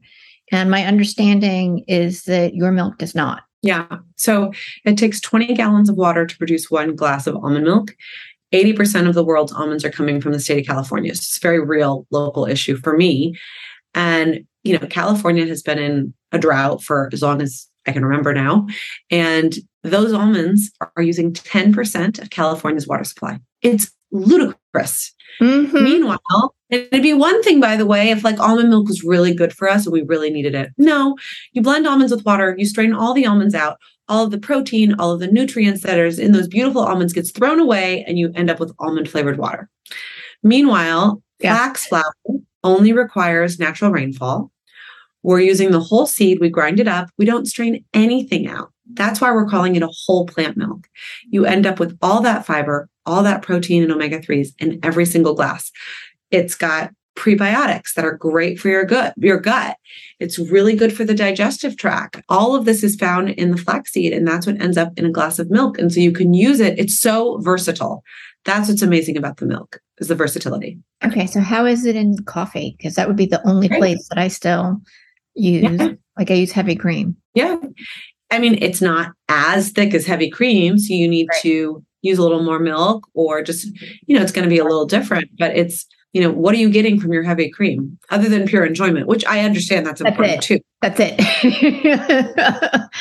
And 0.51 0.71
my 0.71 0.85
understanding 0.85 1.83
is 1.87 2.23
that 2.23 2.53
your 2.53 2.71
milk 2.71 2.97
does 2.97 3.15
not. 3.15 3.43
Yeah. 3.61 3.85
So 4.15 4.51
it 4.85 4.97
takes 4.97 5.21
20 5.21 5.53
gallons 5.53 5.89
of 5.89 5.95
water 5.95 6.25
to 6.25 6.37
produce 6.37 6.71
one 6.71 6.95
glass 6.95 7.27
of 7.27 7.35
almond 7.35 7.65
milk. 7.65 7.95
80% 8.53 9.08
of 9.08 9.15
the 9.15 9.24
world's 9.24 9.53
almonds 9.53 9.86
are 9.86 9.91
coming 9.91 10.22
from 10.22 10.34
the 10.34 10.39
state 10.39 10.60
of 10.60 10.67
California. 10.67 11.13
So 11.15 11.20
it's 11.20 11.38
a 11.38 11.41
very 11.41 11.60
real 11.60 12.05
local 12.12 12.46
issue 12.46 12.77
for 12.77 12.98
me. 12.98 13.38
And, 13.93 14.46
you 14.63 14.77
know, 14.77 14.88
California 14.88 15.46
has 15.48 15.62
been 15.62 15.79
in 15.79 16.13
a 16.31 16.38
drought 16.38 16.84
for 16.84 17.10
as 17.13 17.22
long 17.22 17.41
as 17.41 17.67
I 17.88 17.91
can 17.91 18.05
remember 18.05 18.34
now. 18.34 18.67
And 19.10 19.55
those 19.84 20.13
almonds 20.13 20.72
are 20.96 21.01
using 21.01 21.34
10% 21.34 22.22
of 22.22 22.29
California's 22.29 22.88
water 22.88 23.03
supply. 23.03 23.39
It's 23.62 23.91
ludicrous. 24.12 25.13
Mm-hmm. 25.39 25.84
Meanwhile, 25.84 26.55
it'd 26.70 27.01
be 27.01 27.13
one 27.13 27.41
thing, 27.41 27.60
by 27.60 27.77
the 27.77 27.86
way, 27.86 28.10
if 28.10 28.24
like 28.24 28.39
almond 28.39 28.70
milk 28.70 28.88
was 28.88 29.03
really 29.03 29.34
good 29.34 29.53
for 29.53 29.70
us 29.70 29.86
and 29.86 29.93
we 29.93 30.03
really 30.03 30.29
needed 30.29 30.55
it. 30.55 30.70
No, 30.77 31.17
you 31.53 31.62
blend 31.62 31.88
almonds 31.88 32.12
with 32.13 32.25
water, 32.25 32.55
you 32.58 32.65
strain 32.65 32.93
all 32.93 33.13
the 33.13 33.25
almonds 33.25 33.55
out, 33.55 33.77
all 34.11 34.25
of 34.25 34.31
the 34.31 34.37
protein, 34.37 34.93
all 34.99 35.13
of 35.13 35.21
the 35.21 35.31
nutrients 35.31 35.83
that 35.83 35.97
are 35.97 36.05
in 36.05 36.33
those 36.33 36.49
beautiful 36.49 36.81
almonds 36.81 37.13
gets 37.13 37.31
thrown 37.31 37.61
away 37.61 38.03
and 38.03 38.19
you 38.19 38.29
end 38.35 38.49
up 38.49 38.59
with 38.59 38.73
almond 38.77 39.09
flavored 39.09 39.37
water. 39.37 39.69
Meanwhile, 40.43 41.23
yeah. 41.39 41.55
flax 41.55 41.87
flour 41.87 42.13
only 42.61 42.91
requires 42.91 43.57
natural 43.57 43.89
rainfall. 43.89 44.51
We're 45.23 45.39
using 45.39 45.71
the 45.71 45.79
whole 45.79 46.05
seed, 46.05 46.39
we 46.41 46.49
grind 46.49 46.81
it 46.81 46.89
up, 46.89 47.09
we 47.17 47.23
don't 47.23 47.47
strain 47.47 47.85
anything 47.93 48.47
out. 48.47 48.73
That's 48.93 49.21
why 49.21 49.31
we're 49.31 49.49
calling 49.49 49.77
it 49.77 49.83
a 49.83 49.93
whole 50.05 50.25
plant 50.25 50.57
milk. 50.57 50.89
You 51.29 51.45
end 51.45 51.65
up 51.65 51.79
with 51.79 51.97
all 52.01 52.21
that 52.21 52.45
fiber, 52.45 52.89
all 53.05 53.23
that 53.23 53.43
protein 53.43 53.81
and 53.81 53.93
omega 53.93 54.19
3s 54.19 54.49
in 54.59 54.77
every 54.83 55.05
single 55.05 55.35
glass. 55.35 55.71
It's 56.31 56.55
got 56.55 56.91
prebiotics 57.15 57.93
that 57.95 58.05
are 58.05 58.15
great 58.15 58.59
for 58.59 58.69
your 58.69 58.85
gut, 58.85 59.13
your 59.17 59.39
gut. 59.39 59.77
It's 60.19 60.39
really 60.39 60.75
good 60.75 60.95
for 60.95 61.03
the 61.03 61.13
digestive 61.13 61.77
tract. 61.77 62.21
All 62.29 62.55
of 62.55 62.65
this 62.65 62.83
is 62.83 62.95
found 62.95 63.31
in 63.31 63.51
the 63.51 63.57
flaxseed, 63.57 64.13
and 64.13 64.27
that's 64.27 64.47
what 64.47 64.61
ends 64.61 64.77
up 64.77 64.93
in 64.97 65.05
a 65.05 65.11
glass 65.11 65.39
of 65.39 65.49
milk. 65.49 65.77
And 65.77 65.91
so 65.91 65.99
you 65.99 66.11
can 66.11 66.33
use 66.33 66.59
it. 66.59 66.79
It's 66.79 66.99
so 66.99 67.37
versatile. 67.39 68.03
That's 68.45 68.69
what's 68.69 68.81
amazing 68.81 69.17
about 69.17 69.37
the 69.37 69.45
milk 69.45 69.79
is 69.99 70.07
the 70.07 70.15
versatility. 70.15 70.79
Okay, 71.03 71.27
so 71.27 71.41
how 71.41 71.65
is 71.65 71.85
it 71.85 71.95
in 71.95 72.17
coffee? 72.23 72.75
Because 72.77 72.95
that 72.95 73.07
would 73.07 73.17
be 73.17 73.27
the 73.27 73.45
only 73.47 73.69
place 73.69 74.07
that 74.09 74.17
I 74.17 74.29
still 74.29 74.81
use. 75.35 75.63
Yeah. 75.63 75.93
Like 76.17 76.31
I 76.31 76.35
use 76.35 76.51
heavy 76.51 76.75
cream. 76.75 77.15
Yeah. 77.33 77.57
I 78.31 78.39
mean, 78.39 78.57
it's 78.61 78.81
not 78.81 79.11
as 79.29 79.69
thick 79.69 79.93
as 79.93 80.05
heavy 80.05 80.29
cream, 80.29 80.77
so 80.77 80.93
you 80.93 81.07
need 81.07 81.27
right. 81.29 81.41
to 81.41 81.83
use 82.01 82.17
a 82.17 82.21
little 82.23 82.43
more 82.43 82.59
milk 82.59 83.07
or 83.13 83.43
just, 83.43 83.67
you 84.07 84.15
know, 84.15 84.23
it's 84.23 84.31
going 84.31 84.43
to 84.43 84.49
be 84.49 84.57
a 84.57 84.63
little 84.63 84.85
different, 84.85 85.29
but 85.37 85.55
it's 85.55 85.85
you 86.13 86.21
know, 86.21 86.29
what 86.29 86.53
are 86.53 86.57
you 86.57 86.69
getting 86.69 86.99
from 86.99 87.13
your 87.13 87.23
heavy 87.23 87.49
cream 87.49 87.97
other 88.09 88.27
than 88.27 88.45
pure 88.45 88.65
enjoyment, 88.65 89.07
which 89.07 89.25
I 89.25 89.45
understand 89.45 89.85
that's, 89.85 90.01
that's 90.01 90.11
important 90.11 90.39
it. 90.39 90.41
too. 90.41 90.59
That's 90.81 90.99
it. 90.99 91.17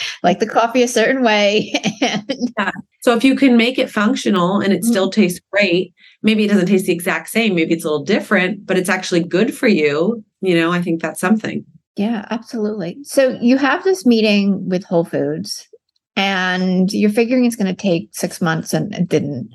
like 0.22 0.38
the 0.38 0.46
coffee 0.46 0.82
a 0.82 0.88
certain 0.88 1.22
way. 1.22 1.72
yeah. 2.00 2.70
So 3.00 3.16
if 3.16 3.24
you 3.24 3.34
can 3.34 3.56
make 3.56 3.78
it 3.78 3.90
functional 3.90 4.60
and 4.60 4.72
it 4.72 4.82
mm-hmm. 4.82 4.90
still 4.90 5.10
tastes 5.10 5.40
great, 5.50 5.92
maybe 6.22 6.44
it 6.44 6.48
doesn't 6.48 6.66
taste 6.66 6.86
the 6.86 6.92
exact 6.92 7.30
same, 7.30 7.56
maybe 7.56 7.74
it's 7.74 7.84
a 7.84 7.90
little 7.90 8.04
different, 8.04 8.64
but 8.64 8.78
it's 8.78 8.90
actually 8.90 9.24
good 9.24 9.52
for 9.56 9.66
you. 9.66 10.24
You 10.40 10.54
know, 10.54 10.70
I 10.70 10.80
think 10.80 11.02
that's 11.02 11.20
something. 11.20 11.64
Yeah, 11.96 12.26
absolutely. 12.30 12.98
So 13.02 13.36
you 13.40 13.58
have 13.58 13.82
this 13.82 14.06
meeting 14.06 14.68
with 14.68 14.84
Whole 14.84 15.04
Foods 15.04 15.68
and 16.14 16.92
you're 16.92 17.10
figuring 17.10 17.44
it's 17.44 17.56
going 17.56 17.74
to 17.74 17.82
take 17.82 18.10
six 18.12 18.40
months 18.40 18.72
and 18.72 18.94
it 18.94 19.08
didn't. 19.08 19.50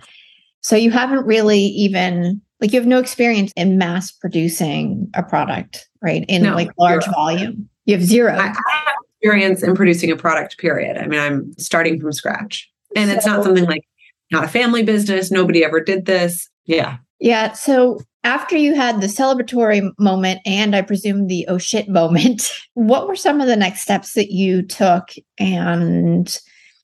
So 0.60 0.76
you 0.76 0.92
haven't 0.92 1.26
really 1.26 1.60
even 1.60 2.42
like 2.62 2.72
you 2.72 2.80
have 2.80 2.88
no 2.88 3.00
experience 3.00 3.52
in 3.56 3.78
mass 3.78 4.12
producing 4.12 5.10
a 5.14 5.24
product, 5.24 5.88
right? 6.02 6.26
In 6.28 6.44
no, 6.44 6.56
like 6.56 6.70
large 6.78 7.04
zero. 7.04 7.14
volume. 7.14 7.70
You 7.86 7.96
have 7.96 8.04
zero. 8.04 8.34
I, 8.34 8.48
I, 8.48 8.48
have 8.48 8.96
experience 9.22 9.64
in 9.64 9.76
producing 9.76 10.12
a 10.12 10.16
product, 10.16 10.58
period. 10.58 10.98
I 10.98 11.08
mean, 11.08 11.20
I'm 11.20 11.54
starting 11.58 12.00
from 12.00 12.14
scratch. 12.14 12.70
And 12.96 13.10
so, 13.10 13.16
it's 13.16 13.26
not 13.26 13.44
something 13.44 13.66
like 13.66 13.86
not 14.32 14.46
a 14.46 14.48
family 14.48 14.84
business. 14.84 15.32
Nobody 15.32 15.64
ever 15.64 15.82
did 15.82 16.06
this. 16.06 16.50
Yeah. 16.66 16.98
Yeah. 17.20 17.54
So 17.54 18.00
after 18.24 18.58
you 18.58 18.76
had 18.76 19.02
the 19.02 19.08
celebratory 19.08 19.92
moment 20.00 20.42
and 20.46 20.76
I 20.76 20.82
presume 20.82 21.28
the 21.28 21.46
oh 21.48 21.58
shit 21.58 21.90
moment, 21.90 22.52
what 22.74 23.08
were 23.08 23.16
some 23.16 23.42
of 23.42 23.48
the 23.48 23.56
next 23.56 23.82
steps 23.82 24.14
that 24.14 24.32
you 24.32 24.62
took? 24.62 25.10
And 25.38 26.38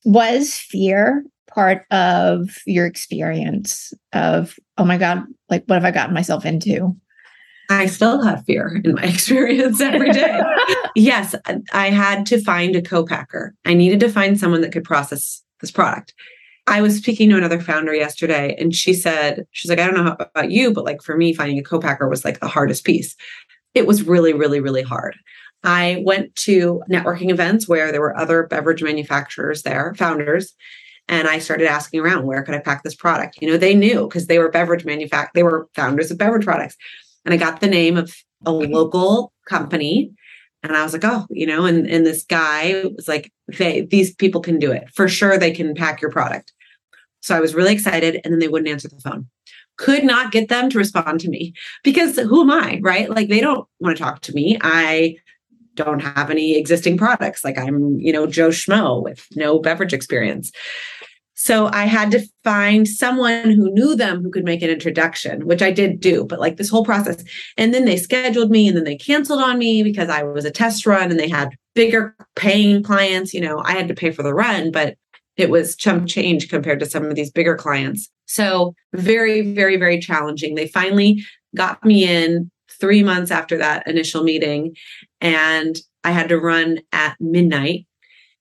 was 0.04 0.58
fear 0.58 1.24
part 1.54 1.86
of 1.92 2.58
your 2.66 2.86
experience 2.86 3.94
of, 4.14 4.58
oh 4.78 4.86
my 4.86 4.98
God, 4.98 5.24
like 5.50 5.64
what 5.66 5.76
have 5.76 5.86
I 5.86 5.92
gotten 5.92 6.14
myself 6.14 6.46
into? 6.46 6.96
I 7.70 7.86
still 7.86 8.22
have 8.22 8.44
fear 8.46 8.82
in 8.84 8.96
my 8.96 9.04
experience 9.04 9.80
every 9.80 10.12
day. 10.12 10.42
yes, 10.96 11.36
I 11.74 11.90
had 11.90 12.26
to 12.28 12.42
find 12.42 12.76
a 12.76 12.82
co-packer. 12.82 13.54
I 13.66 13.74
needed 13.74 14.00
to 14.02 14.10
find 14.10 14.40
someone 14.40 14.62
that 14.62 14.72
could 14.72 14.84
process 14.84 15.42
this 15.62 15.72
product. 15.72 16.14
I 16.68 16.82
was 16.82 16.98
speaking 16.98 17.30
to 17.30 17.38
another 17.38 17.60
founder 17.60 17.94
yesterday 17.94 18.56
and 18.60 18.76
she 18.76 18.94
said, 18.94 19.46
she's 19.52 19.70
like, 19.70 19.80
I 19.80 19.86
don't 19.86 19.96
know 19.96 20.04
how, 20.04 20.18
about 20.20 20.52
you, 20.52 20.74
but 20.74 20.86
like 20.86 21.02
for 21.02 21.18
me, 21.18 21.34
finding 21.34 21.58
a 21.58 21.64
co-packer 21.64 22.08
was 22.08 22.24
like 22.24 22.40
the 22.40 22.48
hardest 22.48 22.84
piece. 22.84 23.16
It 23.74 23.88
was 23.88 24.04
really, 24.04 24.34
really, 24.34 24.60
really 24.60 24.84
hard. 24.84 25.16
I 25.64 26.02
went 26.06 26.36
to 26.38 26.82
networking 26.90 27.30
events 27.30 27.68
where 27.68 27.92
there 27.92 28.02
were 28.02 28.18
other 28.18 28.44
beverage 28.44 28.84
manufacturers 28.84 29.64
there, 29.64 29.94
founders, 29.96 30.54
and 31.08 31.28
I 31.28 31.40
started 31.40 31.68
asking 31.68 32.00
around, 32.00 32.26
where 32.26 32.44
could 32.44 32.56
I 32.56 32.60
pack 32.60 32.84
this 32.84 32.96
product? 32.96 33.38
You 33.42 33.50
know, 33.50 33.58
they 33.58 33.76
knew 33.76 34.08
because 34.08 34.28
they 34.28 34.40
were 34.40 34.50
beverage 34.50 34.86
manufacturers, 34.86 35.32
they 35.34 35.44
were 35.44 35.68
founders 35.76 36.12
of 36.12 36.18
beverage 36.18 36.46
products. 36.46 36.78
And 37.26 37.34
I 37.34 37.38
got 37.38 37.60
the 37.60 37.68
name 37.68 37.98
of 37.98 38.16
a 38.46 38.52
local 38.52 39.34
company. 39.48 40.12
And 40.64 40.76
I 40.76 40.84
was 40.84 40.94
like, 40.94 41.04
oh, 41.04 41.26
you 41.30 41.46
know, 41.46 41.66
and, 41.66 41.88
and 41.88 42.06
this 42.06 42.24
guy 42.24 42.84
was 42.96 43.08
like, 43.08 43.32
they 43.58 43.82
these 43.82 44.14
people 44.16 44.42
can 44.42 44.60
do 44.60 44.72
it. 44.72 44.90
For 44.94 45.08
sure 45.08 45.38
they 45.38 45.52
can 45.52 45.74
pack 45.76 46.02
your 46.02 46.12
product. 46.12 46.54
So 47.22 47.36
I 47.36 47.40
was 47.40 47.56
really 47.56 47.74
excited. 47.74 48.22
And 48.24 48.34
then 48.34 48.40
they 48.40 48.48
wouldn't 48.48 48.70
answer 48.70 48.88
the 48.88 49.00
phone. 49.00 49.28
Could 49.78 50.04
not 50.04 50.32
get 50.32 50.50
them 50.50 50.70
to 50.70 50.78
respond 50.78 51.20
to 51.22 51.30
me 51.30 51.54
because 51.84 52.16
who 52.18 52.42
am 52.42 52.52
I? 52.52 52.80
Right. 52.84 53.10
Like 53.10 53.30
they 53.30 53.40
don't 53.40 53.68
want 53.80 53.98
to 53.98 54.04
talk 54.04 54.22
to 54.22 54.34
me. 54.34 54.58
I 54.62 55.16
don't 55.76 56.00
have 56.00 56.30
any 56.30 56.58
existing 56.58 56.98
products. 56.98 57.44
Like 57.44 57.58
I'm, 57.58 58.00
you 58.00 58.12
know, 58.12 58.28
Joe 58.28 58.50
Schmo 58.50 59.04
with 59.04 59.26
no 59.36 59.60
beverage 59.60 59.94
experience. 59.94 60.52
So 61.34 61.72
I 61.74 61.86
had 61.86 62.12
to 62.12 62.22
find 62.44 62.88
someone 62.88 63.50
who 63.50 63.72
knew 63.72 63.96
them 63.96 64.22
who 64.22 64.30
could 64.30 64.44
make 64.46 64.62
an 64.62 64.70
introduction, 64.70 65.48
which 65.48 65.64
I 65.64 65.72
did 65.72 66.00
do, 66.00 66.24
but 66.24 66.40
like 66.40 66.58
this 66.58 66.70
whole 66.70 66.86
process. 66.86 67.24
And 67.58 67.74
then 67.74 67.86
they 67.86 67.98
scheduled 67.98 68.52
me 68.52 68.68
and 68.68 68.78
then 68.78 68.84
they 68.84 68.96
canceled 68.96 69.42
on 69.42 69.58
me 69.58 69.82
because 69.82 70.08
I 70.08 70.22
was 70.22 70.46
a 70.46 70.52
test 70.52 70.86
run 70.86 71.10
and 71.10 71.20
they 71.20 71.30
had 71.30 71.56
bigger 71.74 72.16
paying 72.36 72.84
clients. 72.84 73.34
You 73.34 73.42
know, 73.42 73.60
I 73.66 73.72
had 73.72 73.88
to 73.88 73.96
pay 73.96 74.12
for 74.12 74.22
the 74.22 74.36
run, 74.36 74.72
but 74.72 74.98
it 75.36 75.50
was 75.50 75.76
chump 75.76 76.08
change 76.08 76.48
compared 76.48 76.80
to 76.82 76.86
some 76.86 77.06
of 77.06 77.16
these 77.16 77.32
bigger 77.32 77.56
clients. 77.56 78.08
So 78.28 78.76
very, 78.94 79.54
very, 79.54 79.78
very 79.78 80.00
challenging. 80.00 80.54
They 80.54 80.68
finally 80.68 81.24
got 81.56 81.84
me 81.84 82.08
in 82.08 82.52
three 82.82 83.04
months 83.04 83.32
after 83.32 83.58
that 83.58 83.88
initial 83.88 84.24
meeting 84.24 84.76
and 85.22 85.78
I 86.04 86.12
had 86.12 86.30
to 86.30 86.40
run 86.40 86.80
at 86.92 87.16
midnight 87.20 87.86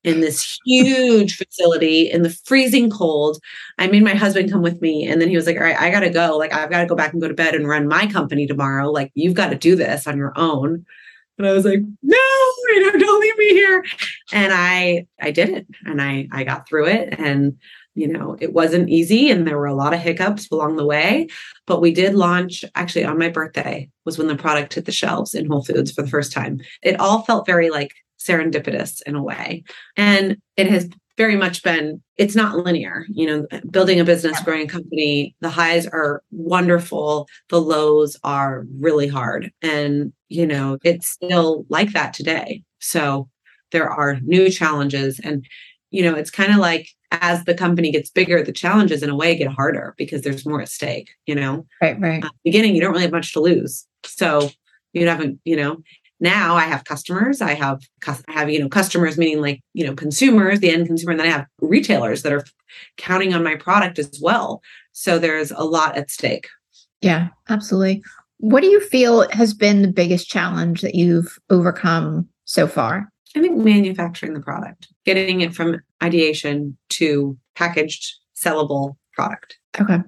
in 0.02 0.20
this 0.20 0.58
huge 0.64 1.36
facility 1.36 2.10
in 2.10 2.22
the 2.22 2.30
freezing 2.30 2.90
cold. 2.90 3.38
I 3.78 3.86
made 3.86 4.02
my 4.02 4.14
husband 4.14 4.50
come 4.50 4.62
with 4.62 4.80
me. 4.80 5.06
And 5.06 5.20
then 5.20 5.28
he 5.28 5.36
was 5.36 5.46
like, 5.46 5.56
All 5.56 5.62
right, 5.62 5.78
I 5.78 5.90
got 5.90 6.00
to 6.00 6.10
go. 6.10 6.38
Like, 6.38 6.54
I've 6.54 6.70
got 6.70 6.80
to 6.80 6.86
go 6.86 6.96
back 6.96 7.12
and 7.12 7.20
go 7.20 7.28
to 7.28 7.34
bed 7.34 7.54
and 7.54 7.68
run 7.68 7.86
my 7.86 8.06
company 8.06 8.46
tomorrow. 8.46 8.90
Like, 8.90 9.10
you've 9.14 9.34
got 9.34 9.50
to 9.50 9.56
do 9.56 9.76
this 9.76 10.06
on 10.06 10.16
your 10.16 10.32
own. 10.36 10.84
And 11.38 11.46
I 11.46 11.52
was 11.52 11.64
like, 11.64 11.80
no, 12.02 12.18
you 12.68 12.80
know, 12.80 12.98
don't 12.98 13.20
leave 13.20 13.38
me 13.38 13.48
here. 13.50 13.84
And 14.32 14.52
I 14.54 15.06
I 15.20 15.30
did 15.30 15.50
it 15.50 15.66
and 15.84 16.00
I 16.00 16.28
I 16.32 16.44
got 16.44 16.68
through 16.68 16.86
it. 16.86 17.14
And 17.18 17.56
you 17.94 18.06
know, 18.06 18.36
it 18.40 18.52
wasn't 18.52 18.88
easy 18.88 19.30
and 19.30 19.46
there 19.46 19.58
were 19.58 19.66
a 19.66 19.74
lot 19.74 19.92
of 19.92 20.00
hiccups 20.00 20.48
along 20.50 20.76
the 20.76 20.86
way, 20.86 21.26
but 21.66 21.80
we 21.80 21.92
did 21.92 22.14
launch 22.14 22.64
actually 22.74 23.04
on 23.04 23.18
my 23.18 23.28
birthday 23.28 23.88
was 24.04 24.16
when 24.16 24.28
the 24.28 24.36
product 24.36 24.74
hit 24.74 24.84
the 24.84 24.92
shelves 24.92 25.34
in 25.34 25.46
Whole 25.46 25.64
Foods 25.64 25.92
for 25.92 26.02
the 26.02 26.08
first 26.08 26.32
time. 26.32 26.60
It 26.82 26.98
all 27.00 27.22
felt 27.22 27.46
very 27.46 27.70
like 27.70 27.92
serendipitous 28.18 29.02
in 29.06 29.14
a 29.14 29.22
way. 29.22 29.64
And 29.96 30.36
it 30.56 30.68
has 30.68 30.88
very 31.16 31.36
much 31.36 31.62
been 31.62 32.00
it's 32.16 32.34
not 32.34 32.56
linear 32.56 33.04
you 33.12 33.26
know 33.26 33.46
building 33.70 34.00
a 34.00 34.04
business 34.04 34.40
growing 34.40 34.62
a 34.62 34.66
company 34.66 35.36
the 35.42 35.50
highs 35.50 35.86
are 35.86 36.22
wonderful 36.30 37.28
the 37.50 37.60
lows 37.60 38.16
are 38.24 38.64
really 38.78 39.06
hard 39.06 39.52
and 39.60 40.14
you 40.30 40.46
know 40.46 40.78
it's 40.82 41.06
still 41.06 41.66
like 41.68 41.92
that 41.92 42.14
today 42.14 42.62
so 42.78 43.28
there 43.70 43.90
are 43.90 44.18
new 44.22 44.48
challenges 44.48 45.20
and 45.22 45.46
you 45.90 46.02
know 46.02 46.14
it's 46.14 46.30
kind 46.30 46.52
of 46.52 46.56
like 46.56 46.88
as 47.12 47.44
the 47.44 47.54
company 47.54 47.90
gets 47.90 48.10
bigger 48.10 48.42
the 48.42 48.52
challenges 48.52 49.02
in 49.02 49.10
a 49.10 49.16
way 49.16 49.36
get 49.36 49.52
harder 49.52 49.94
because 49.96 50.22
there's 50.22 50.46
more 50.46 50.60
at 50.60 50.68
stake 50.68 51.10
you 51.26 51.34
know 51.34 51.66
right 51.82 51.98
right 52.00 52.24
beginning 52.44 52.74
you 52.74 52.80
don't 52.80 52.92
really 52.92 53.02
have 53.02 53.12
much 53.12 53.32
to 53.32 53.40
lose 53.40 53.86
so 54.04 54.50
you 54.92 55.06
haven't 55.06 55.40
you 55.44 55.56
know 55.56 55.78
now 56.20 56.54
I 56.54 56.64
have 56.64 56.84
customers. 56.84 57.40
I 57.40 57.54
have 57.54 57.80
I 58.06 58.16
have 58.28 58.50
you 58.50 58.60
know 58.60 58.68
customers 58.68 59.16
meaning 59.16 59.40
like 59.40 59.62
you 59.72 59.84
know 59.84 59.94
consumers, 59.94 60.60
the 60.60 60.70
end 60.70 60.86
consumer, 60.86 61.12
and 61.12 61.20
then 61.20 61.26
I 61.26 61.30
have 61.30 61.46
retailers 61.60 62.22
that 62.22 62.32
are 62.32 62.44
counting 62.96 63.34
on 63.34 63.42
my 63.42 63.56
product 63.56 63.98
as 63.98 64.20
well. 64.20 64.62
So 64.92 65.18
there's 65.18 65.50
a 65.50 65.62
lot 65.62 65.96
at 65.96 66.10
stake. 66.10 66.48
Yeah, 67.00 67.28
absolutely. 67.48 68.02
What 68.38 68.60
do 68.60 68.68
you 68.68 68.80
feel 68.80 69.28
has 69.30 69.54
been 69.54 69.82
the 69.82 69.88
biggest 69.88 70.28
challenge 70.28 70.82
that 70.82 70.94
you've 70.94 71.38
overcome 71.48 72.28
so 72.44 72.66
far? 72.66 73.10
I 73.36 73.40
think 73.40 73.58
manufacturing 73.58 74.34
the 74.34 74.40
product, 74.40 74.88
getting 75.04 75.40
it 75.40 75.54
from 75.54 75.80
ideation 76.02 76.76
to 76.90 77.38
packaged, 77.54 78.16
sellable 78.34 78.96
product. 79.12 79.58
Okay. 79.80 79.98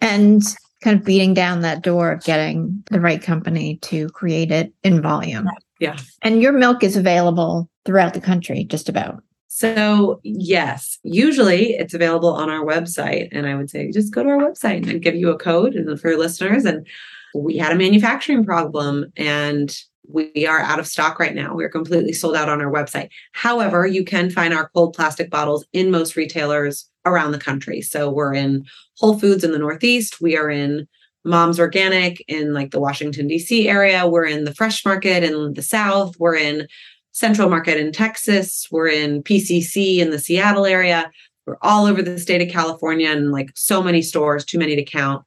And 0.00 0.42
kind 0.82 0.98
of 0.98 1.04
beating 1.04 1.32
down 1.32 1.60
that 1.60 1.82
door 1.82 2.12
of 2.12 2.24
getting 2.24 2.82
the 2.90 3.00
right 3.00 3.22
company 3.22 3.76
to 3.82 4.08
create 4.10 4.50
it 4.50 4.72
in 4.82 5.00
volume. 5.00 5.48
Yeah. 5.80 5.96
And 6.22 6.42
your 6.42 6.52
milk 6.52 6.82
is 6.82 6.96
available 6.96 7.70
throughout 7.84 8.14
the 8.14 8.20
country, 8.20 8.64
just 8.64 8.88
about. 8.88 9.22
So, 9.48 10.20
yes, 10.24 10.98
usually 11.02 11.74
it's 11.74 11.94
available 11.94 12.32
on 12.32 12.50
our 12.50 12.64
website. 12.64 13.28
And 13.32 13.46
I 13.46 13.54
would 13.54 13.70
say 13.70 13.90
just 13.92 14.12
go 14.12 14.22
to 14.22 14.28
our 14.30 14.38
website 14.38 14.88
and 14.88 15.02
give 15.02 15.14
you 15.14 15.30
a 15.30 15.38
code 15.38 15.76
for 16.00 16.10
your 16.10 16.18
listeners. 16.18 16.64
And 16.64 16.86
we 17.34 17.58
had 17.58 17.72
a 17.72 17.76
manufacturing 17.76 18.44
problem 18.44 19.12
and 19.16 19.76
we 20.08 20.46
are 20.46 20.60
out 20.60 20.78
of 20.78 20.86
stock 20.86 21.18
right 21.18 21.34
now. 21.34 21.54
We're 21.54 21.68
completely 21.68 22.12
sold 22.12 22.36
out 22.36 22.48
on 22.48 22.60
our 22.60 22.72
website. 22.72 23.08
However, 23.32 23.86
you 23.86 24.04
can 24.04 24.30
find 24.30 24.52
our 24.52 24.68
cold 24.70 24.94
plastic 24.94 25.30
bottles 25.30 25.64
in 25.72 25.90
most 25.90 26.16
retailers 26.16 26.88
around 27.06 27.32
the 27.32 27.38
country. 27.38 27.80
So 27.80 28.10
we're 28.10 28.34
in 28.34 28.64
Whole 28.98 29.18
Foods 29.18 29.44
in 29.44 29.52
the 29.52 29.58
Northeast. 29.58 30.20
We 30.20 30.36
are 30.36 30.50
in 30.50 30.86
Mom's 31.24 31.60
Organic 31.60 32.22
in 32.28 32.52
like 32.52 32.72
the 32.72 32.80
Washington, 32.80 33.28
D.C. 33.28 33.68
area. 33.68 34.06
We're 34.06 34.26
in 34.26 34.44
the 34.44 34.54
Fresh 34.54 34.84
Market 34.84 35.22
in 35.22 35.54
the 35.54 35.62
South. 35.62 36.18
We're 36.18 36.36
in 36.36 36.66
Central 37.12 37.48
Market 37.48 37.78
in 37.78 37.92
Texas. 37.92 38.66
We're 38.70 38.88
in 38.88 39.22
PCC 39.22 39.98
in 39.98 40.10
the 40.10 40.18
Seattle 40.18 40.66
area. 40.66 41.10
We're 41.46 41.58
all 41.62 41.86
over 41.86 42.02
the 42.02 42.18
state 42.18 42.42
of 42.42 42.52
California 42.52 43.10
and 43.10 43.32
like 43.32 43.50
so 43.54 43.82
many 43.82 44.02
stores, 44.02 44.44
too 44.44 44.58
many 44.58 44.76
to 44.76 44.84
count. 44.84 45.24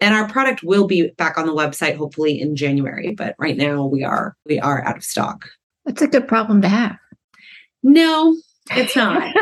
And 0.00 0.14
our 0.14 0.28
product 0.28 0.62
will 0.62 0.86
be 0.86 1.10
back 1.16 1.38
on 1.38 1.46
the 1.46 1.54
website 1.54 1.96
hopefully 1.96 2.40
in 2.40 2.56
January, 2.56 3.14
but 3.14 3.34
right 3.38 3.56
now 3.56 3.84
we 3.84 4.04
are 4.04 4.36
we 4.46 4.60
are 4.60 4.84
out 4.84 4.96
of 4.96 5.04
stock. 5.04 5.48
That's 5.84 6.02
a 6.02 6.06
good 6.06 6.28
problem 6.28 6.62
to 6.62 6.68
have. 6.68 6.96
No, 7.82 8.36
it's 8.70 8.96
not. 8.96 9.32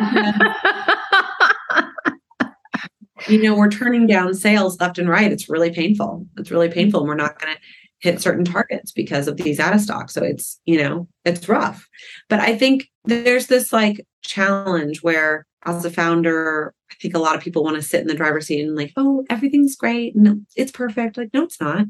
you 3.28 3.42
know, 3.42 3.54
we're 3.54 3.70
turning 3.70 4.06
down 4.06 4.34
sales 4.34 4.78
left 4.80 4.98
and 4.98 5.08
right. 5.08 5.32
It's 5.32 5.48
really 5.48 5.70
painful. 5.70 6.26
It's 6.36 6.50
really 6.50 6.68
painful. 6.68 7.00
And 7.00 7.08
we're 7.08 7.16
not 7.16 7.40
going 7.40 7.54
to 7.54 7.60
hit 7.98 8.20
certain 8.20 8.44
targets 8.44 8.92
because 8.92 9.26
of 9.26 9.36
these 9.36 9.58
out 9.58 9.74
of 9.74 9.80
stock. 9.80 10.10
So 10.10 10.22
it's, 10.22 10.60
you 10.64 10.78
know, 10.78 11.08
it's 11.24 11.48
rough. 11.48 11.88
But 12.28 12.40
I 12.40 12.56
think 12.56 12.88
there's 13.04 13.46
this 13.46 13.72
like 13.72 14.06
challenge 14.22 15.02
where 15.02 15.46
as 15.64 15.84
a 15.84 15.90
founder, 15.90 16.74
I 16.96 17.02
think 17.02 17.14
a 17.14 17.18
lot 17.18 17.36
of 17.36 17.42
people 17.42 17.62
want 17.62 17.76
to 17.76 17.82
sit 17.82 18.00
in 18.00 18.06
the 18.06 18.14
driver's 18.14 18.46
seat 18.46 18.62
and 18.62 18.74
like, 18.74 18.92
oh, 18.96 19.24
everything's 19.28 19.76
great. 19.76 20.16
No, 20.16 20.40
it's 20.56 20.72
perfect. 20.72 21.16
Like, 21.16 21.30
no, 21.34 21.42
it's 21.42 21.60
not. 21.60 21.86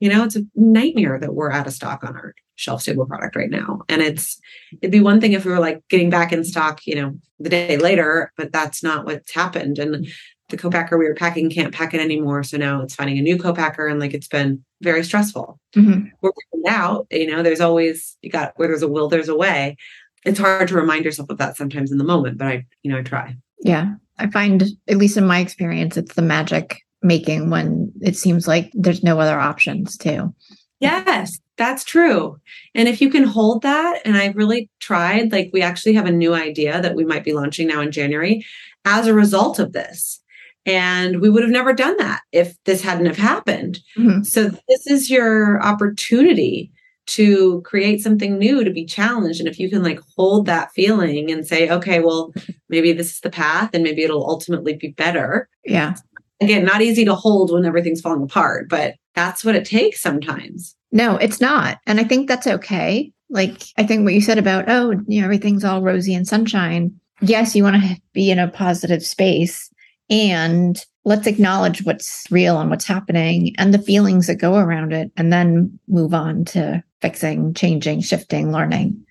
You 0.00 0.08
know, 0.08 0.22
it's 0.22 0.36
a 0.36 0.44
nightmare 0.54 1.18
that 1.18 1.34
we're 1.34 1.50
out 1.50 1.66
of 1.66 1.72
stock 1.72 2.04
on 2.04 2.14
our 2.14 2.34
shelf 2.54 2.82
stable 2.82 3.06
product 3.06 3.34
right 3.34 3.50
now. 3.50 3.80
And 3.88 4.00
it's 4.00 4.38
it'd 4.80 4.92
be 4.92 5.00
one 5.00 5.20
thing 5.20 5.32
if 5.32 5.44
we 5.44 5.50
were 5.50 5.58
like 5.58 5.82
getting 5.88 6.08
back 6.08 6.32
in 6.32 6.44
stock, 6.44 6.86
you 6.86 6.94
know, 6.94 7.14
the 7.40 7.48
day 7.48 7.76
later, 7.78 8.32
but 8.36 8.52
that's 8.52 8.82
not 8.82 9.04
what's 9.04 9.32
happened. 9.32 9.78
And 9.78 10.06
the 10.48 10.56
co-packer 10.56 10.96
we 10.96 11.06
were 11.06 11.14
packing 11.14 11.50
can't 11.50 11.74
pack 11.74 11.94
it 11.94 12.00
anymore. 12.00 12.42
So 12.42 12.56
now 12.56 12.80
it's 12.82 12.94
finding 12.94 13.18
a 13.18 13.22
new 13.22 13.38
co-packer 13.38 13.86
and 13.86 14.00
like 14.00 14.14
it's 14.14 14.28
been 14.28 14.64
very 14.82 15.02
stressful. 15.02 15.58
Mm-hmm. 15.74 16.08
We're 16.22 16.30
out, 16.68 17.06
you 17.10 17.26
know, 17.26 17.42
there's 17.42 17.60
always 17.60 18.16
you 18.22 18.30
got 18.30 18.52
where 18.56 18.68
there's 18.68 18.82
a 18.82 18.88
will, 18.88 19.08
there's 19.08 19.28
a 19.28 19.36
way. 19.36 19.76
It's 20.24 20.38
hard 20.38 20.68
to 20.68 20.74
remind 20.74 21.04
yourself 21.04 21.30
of 21.30 21.38
that 21.38 21.56
sometimes 21.56 21.92
in 21.92 21.98
the 21.98 22.04
moment, 22.04 22.38
but 22.38 22.48
I, 22.48 22.66
you 22.82 22.90
know, 22.90 22.98
I 22.98 23.02
try. 23.02 23.36
Yeah. 23.60 23.94
I 24.18 24.28
find, 24.28 24.64
at 24.88 24.96
least 24.96 25.16
in 25.16 25.26
my 25.26 25.38
experience, 25.38 25.96
it's 25.96 26.14
the 26.14 26.22
magic 26.22 26.80
making 27.02 27.50
when 27.50 27.92
it 28.00 28.16
seems 28.16 28.48
like 28.48 28.70
there's 28.74 29.02
no 29.02 29.20
other 29.20 29.38
options 29.38 29.96
too. 29.96 30.34
Yes, 30.80 31.38
that's 31.56 31.84
true. 31.84 32.38
And 32.74 32.88
if 32.88 33.00
you 33.00 33.10
can 33.10 33.24
hold 33.24 33.62
that, 33.62 34.00
and 34.04 34.16
I 34.16 34.28
really 34.28 34.70
tried, 34.80 35.32
like 35.32 35.50
we 35.52 35.62
actually 35.62 35.94
have 35.94 36.06
a 36.06 36.12
new 36.12 36.34
idea 36.34 36.80
that 36.80 36.94
we 36.94 37.04
might 37.04 37.24
be 37.24 37.32
launching 37.32 37.68
now 37.68 37.80
in 37.80 37.92
January 37.92 38.44
as 38.84 39.06
a 39.06 39.14
result 39.14 39.58
of 39.58 39.72
this. 39.72 40.20
And 40.66 41.20
we 41.20 41.30
would 41.30 41.42
have 41.42 41.52
never 41.52 41.72
done 41.72 41.96
that 41.98 42.20
if 42.30 42.54
this 42.64 42.82
hadn't 42.82 43.06
have 43.06 43.16
happened. 43.16 43.80
Mm-hmm. 43.96 44.22
So 44.22 44.50
this 44.68 44.86
is 44.86 45.10
your 45.10 45.62
opportunity 45.62 46.70
to 47.08 47.62
create 47.62 48.02
something 48.02 48.38
new 48.38 48.62
to 48.62 48.70
be 48.70 48.84
challenged. 48.84 49.40
And 49.40 49.48
if 49.48 49.58
you 49.58 49.70
can 49.70 49.82
like 49.82 49.98
hold 50.16 50.46
that 50.46 50.70
feeling 50.72 51.30
and 51.30 51.46
say 51.46 51.68
okay 51.70 52.00
well 52.00 52.32
maybe 52.68 52.92
this 52.92 53.12
is 53.12 53.20
the 53.20 53.30
path 53.30 53.70
and 53.72 53.82
maybe 53.82 54.02
it'll 54.02 54.28
ultimately 54.28 54.74
be 54.74 54.88
better. 54.88 55.48
Yeah. 55.64 55.94
Again 56.40 56.64
not 56.64 56.82
easy 56.82 57.04
to 57.06 57.14
hold 57.14 57.52
when 57.52 57.64
everything's 57.64 58.00
falling 58.00 58.22
apart 58.22 58.68
but 58.68 58.94
that's 59.14 59.44
what 59.44 59.56
it 59.56 59.64
takes 59.64 60.00
sometimes. 60.00 60.76
No 60.92 61.16
it's 61.16 61.40
not. 61.40 61.78
And 61.86 61.98
i 61.98 62.04
think 62.04 62.28
that's 62.28 62.46
okay. 62.46 63.10
Like 63.30 63.62
i 63.78 63.84
think 63.84 64.04
what 64.04 64.14
you 64.14 64.20
said 64.20 64.38
about 64.38 64.66
oh 64.68 64.92
you 65.06 65.20
know 65.20 65.24
everything's 65.24 65.64
all 65.64 65.82
rosy 65.82 66.14
and 66.14 66.28
sunshine. 66.28 66.94
Yes 67.22 67.56
you 67.56 67.62
want 67.62 67.82
to 67.82 67.96
be 68.12 68.30
in 68.30 68.38
a 68.38 68.48
positive 68.48 69.02
space 69.02 69.70
and 70.10 70.84
let's 71.04 71.26
acknowledge 71.26 71.84
what's 71.84 72.26
real 72.30 72.60
and 72.60 72.68
what's 72.68 72.84
happening 72.84 73.54
and 73.56 73.72
the 73.72 73.78
feelings 73.78 74.26
that 74.26 74.34
go 74.34 74.56
around 74.56 74.92
it 74.92 75.10
and 75.16 75.32
then 75.32 75.78
move 75.88 76.12
on 76.12 76.44
to 76.44 76.82
fixing 77.00 77.54
changing 77.54 78.00
shifting 78.00 78.52
learning 78.52 79.04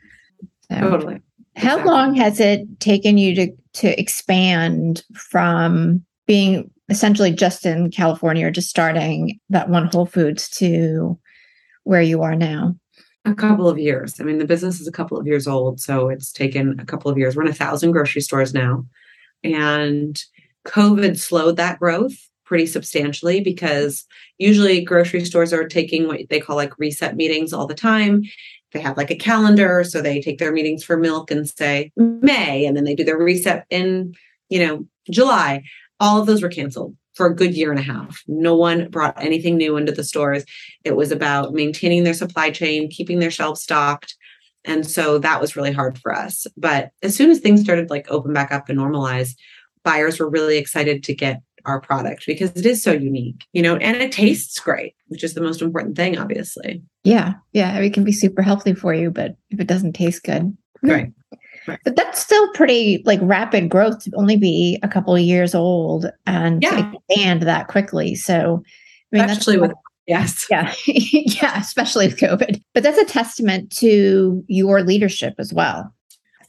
so, 0.69 0.79
totally 0.79 1.21
how 1.55 1.77
exactly. 1.77 1.91
long 1.91 2.13
has 2.15 2.39
it 2.39 2.79
taken 2.79 3.17
you 3.17 3.33
to 3.35 3.51
to 3.73 3.99
expand 3.99 5.03
from 5.13 6.03
being 6.27 6.69
essentially 6.89 7.31
just 7.31 7.65
in 7.65 7.91
California 7.91 8.47
or 8.47 8.51
just 8.51 8.69
starting 8.69 9.39
that 9.49 9.69
one 9.69 9.87
Whole 9.87 10.05
Foods 10.05 10.49
to 10.49 11.19
where 11.83 12.01
you 12.01 12.21
are 12.21 12.35
now? 12.35 12.75
A 13.25 13.33
couple 13.33 13.67
of 13.67 13.77
years. 13.77 14.19
I 14.19 14.23
mean, 14.23 14.37
the 14.37 14.45
business 14.45 14.79
is 14.79 14.87
a 14.87 14.91
couple 14.91 15.17
of 15.17 15.27
years 15.27 15.47
old, 15.47 15.81
so 15.81 16.09
it's 16.09 16.31
taken 16.31 16.79
a 16.79 16.85
couple 16.85 17.11
of 17.11 17.17
years. 17.17 17.35
We're 17.35 17.43
in 17.43 17.49
a 17.49 17.53
thousand 17.53 17.91
grocery 17.91 18.21
stores 18.21 18.53
now. 18.53 18.85
And 19.43 20.21
COVID 20.65 21.19
slowed 21.19 21.57
that 21.57 21.79
growth 21.79 22.15
pretty 22.47 22.65
substantially 22.65 23.41
because 23.41 24.05
usually 24.39 24.81
grocery 24.81 25.23
stores 25.25 25.53
are 25.53 25.67
taking 25.67 26.07
what 26.07 26.21
they 26.29 26.39
call 26.39 26.55
like 26.55 26.79
reset 26.79 27.15
meetings 27.15 27.53
all 27.53 27.67
the 27.67 27.75
time. 27.75 28.23
They 28.71 28.79
have 28.79 28.97
like 28.97 29.11
a 29.11 29.15
calendar, 29.15 29.83
so 29.83 30.01
they 30.01 30.21
take 30.21 30.39
their 30.39 30.51
meetings 30.51 30.83
for 30.83 30.97
milk 30.97 31.29
and 31.29 31.47
say 31.47 31.91
May, 31.95 32.65
and 32.65 32.75
then 32.75 32.83
they 32.83 32.95
do 32.95 33.03
their 33.03 33.17
reset 33.17 33.65
in, 33.69 34.13
you 34.49 34.65
know, 34.65 34.85
July 35.09 35.63
all 35.99 36.19
of 36.19 36.27
those 36.27 36.41
were 36.41 36.49
canceled 36.49 36.95
for 37.15 37.25
a 37.25 37.35
good 37.35 37.55
year 37.55 37.71
and 37.71 37.79
a 37.79 37.83
half. 37.83 38.23
No 38.27 38.55
one 38.55 38.89
brought 38.89 39.21
anything 39.21 39.57
new 39.57 39.77
into 39.77 39.91
the 39.91 40.03
stores. 40.03 40.45
It 40.83 40.95
was 40.95 41.11
about 41.11 41.53
maintaining 41.53 42.03
their 42.03 42.13
supply 42.13 42.51
chain, 42.51 42.89
keeping 42.89 43.19
their 43.19 43.31
shelves 43.31 43.61
stocked. 43.61 44.15
And 44.65 44.85
so 44.85 45.17
that 45.19 45.41
was 45.41 45.55
really 45.55 45.71
hard 45.71 45.97
for 45.97 46.13
us. 46.13 46.45
But 46.55 46.91
as 47.01 47.15
soon 47.15 47.31
as 47.31 47.39
things 47.39 47.61
started 47.61 47.89
like 47.89 48.11
open 48.11 48.33
back 48.33 48.51
up 48.51 48.69
and 48.69 48.77
normalize, 48.77 49.35
buyers 49.83 50.19
were 50.19 50.29
really 50.29 50.57
excited 50.57 51.03
to 51.05 51.15
get 51.15 51.41
our 51.67 51.79
product 51.81 52.25
because 52.25 52.51
it 52.51 52.65
is 52.65 52.81
so 52.81 52.93
unique, 52.93 53.45
you 53.53 53.61
know, 53.61 53.75
and 53.75 53.97
it 53.97 54.11
tastes 54.11 54.59
great, 54.59 54.95
which 55.07 55.23
is 55.23 55.33
the 55.33 55.41
most 55.41 55.61
important 55.61 55.95
thing, 55.95 56.17
obviously. 56.17 56.81
Yeah. 57.03 57.33
Yeah. 57.53 57.77
It 57.77 57.93
can 57.93 58.03
be 58.03 58.11
super 58.11 58.41
healthy 58.41 58.73
for 58.73 58.93
you, 58.93 59.11
but 59.11 59.35
if 59.49 59.59
it 59.59 59.67
doesn't 59.67 59.93
taste 59.93 60.23
good. 60.23 60.55
Right. 60.81 61.11
But 61.83 61.95
that's 61.97 62.21
still 62.21 62.49
pretty 62.53 63.03
like 63.05 63.19
rapid 63.21 63.69
growth 63.69 64.03
to 64.05 64.11
only 64.15 64.37
be 64.37 64.79
a 64.83 64.87
couple 64.87 65.13
of 65.13 65.21
years 65.21 65.53
old 65.53 66.09
and 66.25 66.63
yeah. 66.63 66.93
expand 66.93 67.43
that 67.43 67.67
quickly. 67.67 68.15
So, 68.15 68.63
I 69.13 69.17
mean, 69.17 69.25
especially 69.25 69.57
with 69.57 69.73
yes, 70.05 70.47
yeah, 70.49 70.73
yeah, 70.85 71.59
especially 71.59 72.07
with 72.07 72.17
COVID. 72.17 72.61
But 72.73 72.83
that's 72.83 72.97
a 72.97 73.05
testament 73.05 73.71
to 73.77 74.45
your 74.47 74.81
leadership 74.83 75.35
as 75.39 75.53
well. 75.53 75.93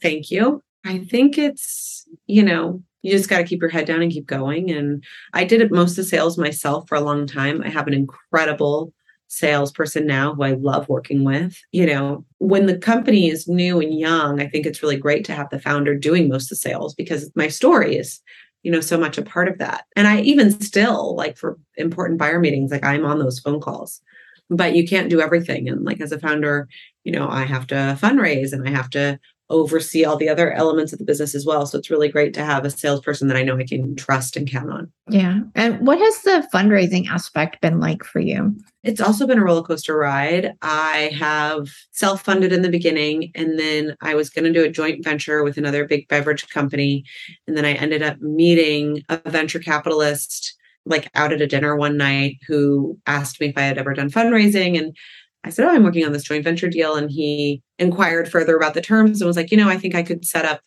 Thank 0.01 0.31
you. 0.31 0.63
I 0.85 0.99
think 0.99 1.37
it's 1.37 2.07
you 2.27 2.43
know 2.43 2.81
you 3.01 3.11
just 3.11 3.29
got 3.29 3.37
to 3.37 3.43
keep 3.43 3.61
your 3.61 3.69
head 3.69 3.85
down 3.85 4.01
and 4.01 4.11
keep 4.11 4.25
going. 4.25 4.71
And 4.71 5.03
I 5.33 5.43
did 5.43 5.61
it 5.61 5.71
most 5.71 5.91
of 5.91 5.97
the 5.97 6.03
sales 6.03 6.37
myself 6.37 6.87
for 6.87 6.95
a 6.95 7.01
long 7.01 7.25
time. 7.27 7.61
I 7.63 7.69
have 7.69 7.87
an 7.87 7.93
incredible 7.93 8.93
salesperson 9.29 10.05
now 10.05 10.33
who 10.33 10.43
I 10.43 10.53
love 10.53 10.89
working 10.89 11.23
with. 11.23 11.55
You 11.71 11.85
know, 11.85 12.25
when 12.39 12.65
the 12.65 12.77
company 12.77 13.29
is 13.29 13.47
new 13.47 13.79
and 13.79 13.97
young, 13.97 14.41
I 14.41 14.47
think 14.47 14.65
it's 14.65 14.83
really 14.83 14.97
great 14.97 15.23
to 15.25 15.33
have 15.33 15.49
the 15.49 15.59
founder 15.59 15.95
doing 15.95 16.27
most 16.27 16.45
of 16.45 16.49
the 16.49 16.55
sales 16.57 16.93
because 16.93 17.31
my 17.35 17.47
story 17.47 17.95
is, 17.95 18.19
you 18.63 18.71
know, 18.71 18.81
so 18.81 18.97
much 18.97 19.17
a 19.17 19.21
part 19.21 19.47
of 19.47 19.57
that. 19.59 19.85
And 19.95 20.07
I 20.07 20.21
even 20.21 20.59
still 20.59 21.15
like 21.15 21.37
for 21.37 21.57
important 21.77 22.19
buyer 22.19 22.39
meetings, 22.39 22.71
like 22.71 22.83
I'm 22.83 23.05
on 23.05 23.19
those 23.19 23.39
phone 23.39 23.61
calls. 23.61 24.01
But 24.49 24.75
you 24.75 24.87
can't 24.87 25.11
do 25.11 25.21
everything. 25.21 25.69
And 25.69 25.85
like 25.85 26.01
as 26.01 26.11
a 26.11 26.19
founder, 26.19 26.67
you 27.03 27.11
know, 27.11 27.29
I 27.29 27.43
have 27.43 27.67
to 27.67 27.97
fundraise 28.01 28.51
and 28.51 28.67
I 28.67 28.71
have 28.71 28.89
to 28.91 29.19
oversee 29.49 30.05
all 30.05 30.15
the 30.15 30.29
other 30.29 30.51
elements 30.51 30.93
of 30.93 30.99
the 30.99 31.05
business 31.05 31.33
as 31.33 31.45
well. 31.45 31.65
So 31.65 31.77
it's 31.77 31.89
really 31.89 32.09
great 32.09 32.33
to 32.35 32.45
have 32.45 32.65
a 32.65 32.69
salesperson 32.69 33.27
that 33.27 33.37
I 33.37 33.43
know 33.43 33.57
I 33.57 33.63
can 33.63 33.95
trust 33.95 34.35
and 34.35 34.49
count 34.49 34.71
on. 34.71 34.91
Yeah. 35.09 35.39
And 35.55 35.85
what 35.85 35.97
has 35.97 36.21
the 36.21 36.47
fundraising 36.53 37.07
aspect 37.07 37.59
been 37.61 37.79
like 37.79 38.03
for 38.03 38.19
you? 38.19 38.55
It's 38.83 39.01
also 39.01 39.25
been 39.25 39.39
a 39.39 39.43
roller 39.43 39.63
coaster 39.63 39.97
ride. 39.97 40.53
I 40.61 41.11
have 41.17 41.69
self 41.91 42.23
funded 42.23 42.53
in 42.53 42.61
the 42.61 42.69
beginning, 42.69 43.31
and 43.35 43.59
then 43.59 43.95
I 44.01 44.15
was 44.15 44.29
going 44.29 44.45
to 44.45 44.53
do 44.53 44.63
a 44.63 44.69
joint 44.69 45.03
venture 45.03 45.43
with 45.43 45.57
another 45.57 45.85
big 45.85 46.07
beverage 46.07 46.47
company. 46.49 47.03
And 47.47 47.57
then 47.57 47.65
I 47.65 47.73
ended 47.73 48.03
up 48.03 48.21
meeting 48.21 49.03
a 49.09 49.19
venture 49.29 49.59
capitalist 49.59 50.55
like 50.85 51.09
out 51.13 51.33
at 51.33 51.41
a 51.41 51.47
dinner 51.47 51.75
one 51.75 51.97
night 51.97 52.37
who 52.47 52.97
asked 53.05 53.39
me 53.41 53.47
if 53.47 53.57
I 53.57 53.61
had 53.61 53.77
ever 53.77 53.93
done 53.93 54.09
fundraising. 54.09 54.77
And 54.77 54.95
I 55.43 55.49
said, 55.49 55.65
Oh, 55.65 55.69
I'm 55.69 55.83
working 55.83 56.05
on 56.05 56.11
this 56.11 56.23
joint 56.23 56.43
venture 56.43 56.69
deal. 56.69 56.95
And 56.95 57.09
he 57.09 57.61
inquired 57.77 58.29
further 58.29 58.55
about 58.55 58.73
the 58.73 58.81
terms 58.81 59.21
and 59.21 59.27
was 59.27 59.37
like, 59.37 59.51
You 59.51 59.57
know, 59.57 59.69
I 59.69 59.77
think 59.77 59.95
I 59.95 60.03
could 60.03 60.25
set 60.25 60.45
up 60.45 60.61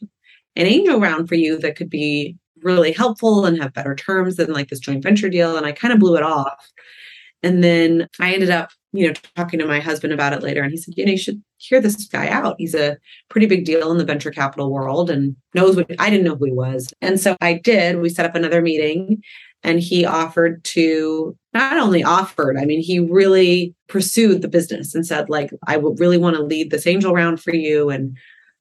an 0.56 0.66
angel 0.66 1.00
round 1.00 1.28
for 1.28 1.34
you 1.34 1.58
that 1.58 1.76
could 1.76 1.90
be 1.90 2.36
really 2.62 2.92
helpful 2.92 3.44
and 3.44 3.60
have 3.60 3.72
better 3.72 3.94
terms 3.94 4.36
than 4.36 4.52
like 4.52 4.68
this 4.68 4.80
joint 4.80 5.02
venture 5.02 5.28
deal. 5.28 5.56
And 5.56 5.66
I 5.66 5.72
kind 5.72 5.92
of 5.92 6.00
blew 6.00 6.16
it 6.16 6.22
off. 6.22 6.70
And 7.42 7.62
then 7.64 8.08
I 8.20 8.32
ended 8.32 8.50
up, 8.50 8.70
you 8.92 9.08
know, 9.08 9.14
talking 9.36 9.58
to 9.58 9.66
my 9.66 9.80
husband 9.80 10.12
about 10.12 10.32
it 10.32 10.42
later. 10.42 10.62
And 10.62 10.70
he 10.70 10.76
said, 10.76 10.94
You 10.96 11.04
know, 11.04 11.12
you 11.12 11.18
should 11.18 11.42
hear 11.58 11.80
this 11.80 12.06
guy 12.06 12.28
out. 12.28 12.56
He's 12.58 12.74
a 12.74 12.96
pretty 13.28 13.46
big 13.46 13.64
deal 13.64 13.90
in 13.90 13.98
the 13.98 14.04
venture 14.04 14.30
capital 14.30 14.70
world 14.70 15.10
and 15.10 15.36
knows 15.54 15.76
what 15.76 15.90
I 15.98 16.08
didn't 16.08 16.24
know 16.24 16.36
who 16.36 16.46
he 16.46 16.52
was. 16.52 16.92
And 17.00 17.20
so 17.20 17.36
I 17.40 17.54
did. 17.54 18.00
We 18.00 18.08
set 18.08 18.26
up 18.26 18.34
another 18.34 18.62
meeting 18.62 19.22
and 19.62 19.80
he 19.80 20.04
offered 20.04 20.62
to 20.64 21.36
not 21.54 21.78
only 21.78 22.02
offered 22.02 22.56
i 22.56 22.64
mean 22.64 22.80
he 22.80 22.98
really 22.98 23.74
pursued 23.88 24.42
the 24.42 24.48
business 24.48 24.94
and 24.94 25.06
said 25.06 25.28
like 25.28 25.50
i 25.66 25.76
would 25.76 25.98
really 26.00 26.18
want 26.18 26.36
to 26.36 26.42
lead 26.42 26.70
this 26.70 26.86
angel 26.86 27.12
round 27.12 27.40
for 27.40 27.54
you. 27.54 27.90
And 27.90 28.16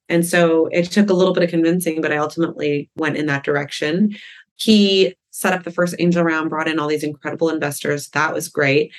and 0.08 0.26
so 0.26 0.66
it 0.72 0.90
took 0.90 1.08
a 1.08 1.14
little 1.14 1.32
bit 1.32 1.42
of 1.42 1.50
convincing 1.50 2.00
but 2.00 2.12
i 2.12 2.16
ultimately 2.16 2.90
went 2.96 3.16
in 3.16 3.26
that 3.26 3.44
direction. 3.44 4.14
He 4.56 5.14
set 5.30 5.54
up 5.54 5.64
the 5.64 5.72
first 5.72 5.94
angel 5.98 6.22
round 6.22 6.50
brought 6.50 6.68
in 6.68 6.78
all 6.78 6.88
these 6.88 7.02
incredible 7.02 7.48
investors. 7.48 8.08
That 8.10 8.34
was 8.34 8.48
great. 8.48 8.92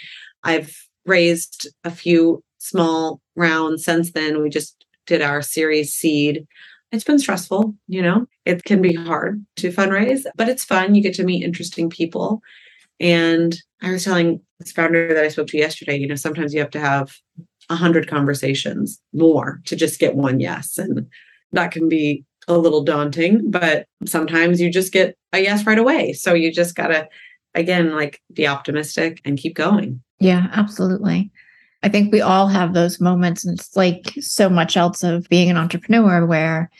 I've 0.44 0.76
raised 1.06 1.68
a 1.84 1.92
few 1.92 2.44
small 2.58 3.22
rounds 3.36 3.86
since 3.86 4.12
then. 4.12 4.42
We 4.42 4.50
just 4.50 4.86
did 5.06 5.22
our 5.22 5.42
series 5.42 5.94
seed 5.94 6.48
it's 6.94 7.04
been 7.04 7.20
stressful, 7.20 7.74
you 7.88 8.02
know, 8.02 8.28
it 8.46 8.64
can 8.64 8.82
be 8.82 8.94
hard 8.94 9.44
to 9.58 9.72
fundraise, 9.72 10.26
but 10.36 10.48
it's 10.48 10.64
fun. 10.64 10.94
You 10.94 11.02
get 11.02 11.16
to 11.16 11.24
meet 11.24 11.44
interesting 11.44 11.90
people. 11.90 12.42
And 13.00 13.58
I 13.82 13.92
was 13.92 14.04
telling 14.04 14.40
this 14.60 14.72
founder 14.72 15.12
that 15.12 15.24
I 15.24 15.28
spoke 15.28 15.48
to 15.48 15.58
yesterday, 15.58 15.98
you 15.98 16.08
know, 16.08 16.16
sometimes 16.16 16.54
you 16.54 16.60
have 16.60 16.70
to 16.70 16.80
have 16.80 17.12
a 17.70 17.76
hundred 17.76 18.08
conversations 18.08 19.02
more 19.12 19.60
to 19.66 19.76
just 19.76 20.00
get 20.00 20.16
one 20.16 20.40
yes. 20.40 20.78
And 20.78 21.08
that 21.52 21.72
can 21.72 21.90
be 21.90 22.24
a 22.48 22.58
little 22.58 22.84
daunting, 22.84 23.50
but 23.50 23.88
sometimes 24.06 24.62
you 24.62 24.72
just 24.72 24.94
get 24.94 25.18
a 25.34 25.40
yes 25.40 25.66
right 25.66 25.80
away. 25.80 26.14
So 26.14 26.34
you 26.36 26.52
just 26.52 26.76
gotta 26.76 27.10
again 27.56 27.92
like 27.92 28.22
be 28.34 28.46
optimistic 28.46 29.20
and 29.26 29.38
keep 29.38 29.56
going. 29.56 30.02
Yeah, 30.20 30.48
absolutely. 30.52 31.32
I 31.84 31.90
think 31.90 32.12
we 32.12 32.22
all 32.22 32.48
have 32.48 32.74
those 32.74 33.02
moments 33.02 33.46
and 33.46 33.60
it's 33.60 33.76
like 33.76 34.14
so 34.20 34.50
much 34.50 34.78
else 34.78 35.04
of 35.04 35.28
being 35.30 35.50
an 35.50 35.58
entrepreneur 35.58 36.26
where 36.26 36.72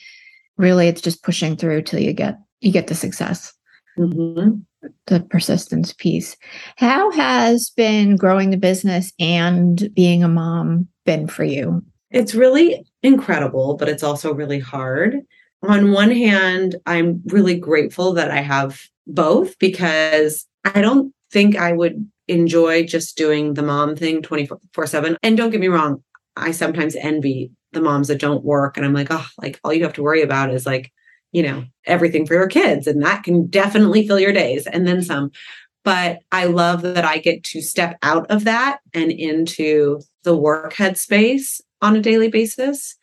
really 0.58 0.88
it's 0.88 1.02
just 1.02 1.24
pushing 1.24 1.58
through 1.58 1.82
till 1.84 2.00
you 2.00 2.14
get 2.14 2.40
you 2.62 2.72
get 2.72 2.88
the 2.88 2.96
success. 2.96 3.54
Mm-hmm. 3.98 4.60
The 5.08 5.20
persistence 5.30 5.94
piece. 5.94 6.36
How 6.78 7.12
has 7.12 7.70
been 7.70 8.16
growing 8.16 8.50
the 8.50 8.58
business 8.58 9.14
and 9.20 9.90
being 9.94 10.24
a 10.24 10.28
mom 10.28 10.88
been 11.06 11.28
for 11.28 11.44
you? 11.44 11.84
It's 12.10 12.36
really 12.36 12.86
incredible, 13.02 13.76
but 13.76 13.90
it's 13.90 14.04
also 14.04 14.34
really 14.34 14.60
hard. 14.60 15.20
On 15.62 15.92
one 15.92 16.12
hand, 16.12 16.76
I'm 16.86 17.22
really 17.28 17.56
grateful 17.56 18.14
that 18.14 18.32
I 18.32 18.42
have 18.42 18.82
both 19.08 19.58
because 19.60 20.46
I 20.66 20.82
don't 20.82 21.14
think 21.32 21.58
I 21.58 21.74
would 21.74 22.10
enjoy 22.28 22.86
just 22.86 23.18
doing 23.18 23.54
the 23.54 23.64
mom 23.64 23.96
thing 23.96 24.22
24 24.22 24.88
7. 24.88 25.18
And 25.24 25.38
don't 25.38 25.50
get 25.50 25.60
me 25.60 25.68
wrong, 25.68 26.04
I 26.36 26.52
sometimes 26.52 26.96
envy 26.96 27.52
the 27.74 27.82
moms 27.82 28.08
that 28.08 28.20
don't 28.20 28.44
work. 28.44 28.78
And 28.78 28.86
I'm 28.86 28.94
like, 28.94 29.08
oh, 29.10 29.28
like 29.42 29.60
all 29.64 29.74
you 29.74 29.84
have 29.84 29.94
to 29.94 30.04
worry 30.04 30.22
about 30.22 30.54
is 30.54 30.66
like, 30.66 30.92
you 31.32 31.44
know, 31.44 31.66
everything 31.86 32.26
for 32.26 32.36
your 32.36 32.48
kids. 32.48 32.88
And 32.88 33.04
that 33.04 33.24
can 33.24 33.48
definitely 33.48 34.08
fill 34.08 34.20
your 34.20 34.34
days 34.34 34.68
and 34.68 34.88
then 34.88 35.02
some. 35.02 35.32
But 35.84 36.20
I 36.32 36.46
love 36.46 36.82
that 36.84 37.04
I 37.04 37.18
get 37.18 37.44
to 37.46 37.62
step 37.62 37.98
out 38.04 38.30
of 38.32 38.46
that 38.46 38.80
and 38.94 39.12
into 39.12 40.00
the 40.24 40.36
work 40.36 40.74
headspace 40.74 41.60
on 41.82 41.96
a 41.96 42.02
daily 42.02 42.30
basis. 42.30 42.96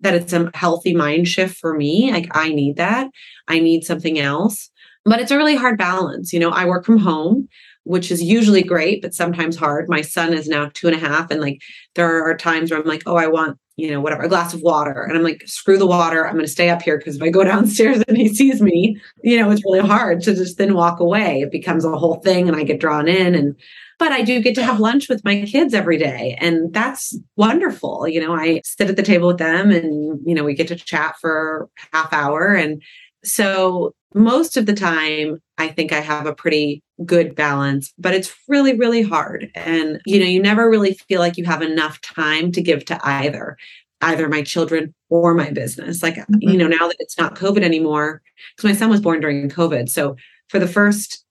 That 0.00 0.14
it's 0.14 0.32
a 0.32 0.50
healthy 0.54 0.94
mind 0.94 1.28
shift 1.28 1.56
for 1.56 1.74
me. 1.74 2.10
Like, 2.10 2.36
I 2.36 2.48
need 2.48 2.76
that. 2.76 3.08
I 3.46 3.60
need 3.60 3.84
something 3.84 4.18
else. 4.18 4.70
But 5.04 5.20
it's 5.20 5.30
a 5.30 5.36
really 5.36 5.54
hard 5.54 5.78
balance. 5.78 6.32
You 6.32 6.40
know, 6.40 6.50
I 6.50 6.64
work 6.64 6.84
from 6.84 6.98
home 6.98 7.48
which 7.84 8.10
is 8.10 8.22
usually 8.22 8.62
great, 8.62 9.02
but 9.02 9.14
sometimes 9.14 9.56
hard. 9.56 9.88
My 9.88 10.00
son 10.00 10.32
is 10.32 10.48
now 10.48 10.70
two 10.74 10.88
and 10.88 10.96
a 10.96 10.98
half, 10.98 11.30
and 11.30 11.40
like 11.40 11.60
there 11.94 12.24
are 12.24 12.36
times 12.36 12.70
where 12.70 12.80
I'm 12.80 12.86
like, 12.86 13.02
oh, 13.06 13.16
I 13.16 13.26
want, 13.26 13.58
you 13.76 13.90
know, 13.90 14.00
whatever, 14.00 14.22
a 14.22 14.28
glass 14.28 14.54
of 14.54 14.62
water. 14.62 15.02
And 15.02 15.16
I'm 15.16 15.22
like, 15.22 15.42
screw 15.46 15.78
the 15.78 15.86
water. 15.86 16.26
I'm 16.26 16.34
going 16.34 16.44
to 16.44 16.50
stay 16.50 16.70
up 16.70 16.82
here 16.82 16.98
because 16.98 17.16
if 17.16 17.22
I 17.22 17.28
go 17.28 17.44
downstairs 17.44 18.02
and 18.08 18.16
he 18.16 18.28
sees 18.28 18.60
me, 18.60 18.98
you 19.22 19.38
know, 19.38 19.50
it's 19.50 19.64
really 19.64 19.86
hard 19.86 20.22
to 20.22 20.34
just 20.34 20.58
then 20.58 20.74
walk 20.74 21.00
away. 21.00 21.40
It 21.40 21.52
becomes 21.52 21.84
a 21.84 21.96
whole 21.96 22.16
thing 22.16 22.48
and 22.48 22.56
I 22.56 22.64
get 22.64 22.80
drawn 22.80 23.06
in. 23.06 23.34
And, 23.34 23.54
but 23.98 24.12
I 24.12 24.22
do 24.22 24.40
get 24.40 24.54
to 24.56 24.64
have 24.64 24.80
lunch 24.80 25.08
with 25.08 25.24
my 25.24 25.42
kids 25.42 25.74
every 25.74 25.98
day. 25.98 26.36
And 26.40 26.72
that's 26.72 27.16
wonderful. 27.36 28.08
You 28.08 28.20
know, 28.20 28.34
I 28.34 28.60
sit 28.64 28.90
at 28.90 28.96
the 28.96 29.02
table 29.02 29.28
with 29.28 29.38
them 29.38 29.70
and, 29.70 30.20
you 30.24 30.34
know, 30.34 30.44
we 30.44 30.54
get 30.54 30.68
to 30.68 30.76
chat 30.76 31.16
for 31.20 31.68
half 31.92 32.12
hour. 32.12 32.54
And 32.54 32.82
so 33.24 33.94
most 34.14 34.56
of 34.56 34.66
the 34.66 34.74
time, 34.74 35.40
I 35.56 35.68
think 35.68 35.92
I 35.92 36.00
have 36.00 36.26
a 36.26 36.34
pretty 36.34 36.82
good 37.04 37.34
balance, 37.34 37.92
but 37.98 38.14
it's 38.14 38.34
really, 38.48 38.76
really 38.76 39.02
hard. 39.02 39.50
And, 39.54 40.00
you 40.04 40.18
know, 40.18 40.26
you 40.26 40.42
never 40.42 40.68
really 40.68 40.94
feel 41.08 41.20
like 41.20 41.36
you 41.36 41.44
have 41.44 41.62
enough 41.62 42.00
time 42.00 42.50
to 42.52 42.62
give 42.62 42.84
to 42.86 42.98
either, 43.06 43.56
either 44.00 44.28
my 44.28 44.42
children 44.42 44.94
or 45.10 45.32
my 45.34 45.50
business. 45.50 46.02
Like, 46.02 46.16
mm-hmm. 46.16 46.38
you 46.40 46.56
know, 46.56 46.66
now 46.66 46.88
that 46.88 46.96
it's 46.98 47.18
not 47.18 47.36
COVID 47.36 47.62
anymore, 47.62 48.20
because 48.56 48.68
my 48.68 48.76
son 48.76 48.90
was 48.90 49.00
born 49.00 49.20
during 49.20 49.48
COVID. 49.48 49.88
So 49.88 50.16
for 50.48 50.58
the 50.58 50.68
first 50.68 51.24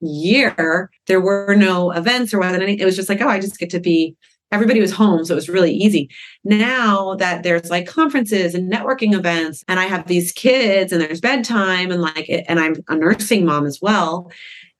year, 0.00 0.90
there 1.06 1.20
were 1.20 1.54
no 1.56 1.90
events 1.90 2.32
or 2.32 2.38
whether 2.38 2.62
any, 2.62 2.80
it 2.80 2.84
was 2.84 2.96
just 2.96 3.08
like, 3.08 3.20
oh, 3.20 3.28
I 3.28 3.40
just 3.40 3.58
get 3.58 3.70
to 3.70 3.80
be 3.80 4.16
everybody 4.54 4.80
was 4.80 4.92
home 4.92 5.24
so 5.24 5.34
it 5.34 5.36
was 5.36 5.48
really 5.48 5.72
easy. 5.72 6.08
Now 6.44 7.14
that 7.16 7.42
there's 7.42 7.70
like 7.70 7.86
conferences 7.86 8.54
and 8.54 8.72
networking 8.72 9.14
events 9.14 9.64
and 9.68 9.78
i 9.80 9.84
have 9.84 10.06
these 10.06 10.32
kids 10.32 10.92
and 10.92 11.00
there's 11.00 11.20
bedtime 11.20 11.90
and 11.90 12.00
like 12.00 12.26
and 12.48 12.60
i'm 12.60 12.76
a 12.88 12.94
nursing 12.94 13.44
mom 13.44 13.66
as 13.66 13.78
well 13.82 14.30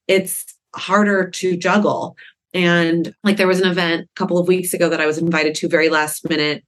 it's 0.07 0.55
harder 0.75 1.31
to 1.31 1.57
juggle. 1.57 2.17
And 2.53 3.15
like 3.25 3.37
there 3.37 3.47
was 3.47 3.61
an 3.61 3.71
event 3.71 4.03
a 4.03 4.19
couple 4.19 4.39
of 4.39 4.47
weeks 4.47 4.73
ago 4.75 4.89
that 4.89 5.01
i 5.01 5.07
was 5.07 5.19
invited 5.19 5.55
to 5.57 5.69
very 5.69 5.89
last 5.89 6.29
minute 6.29 6.65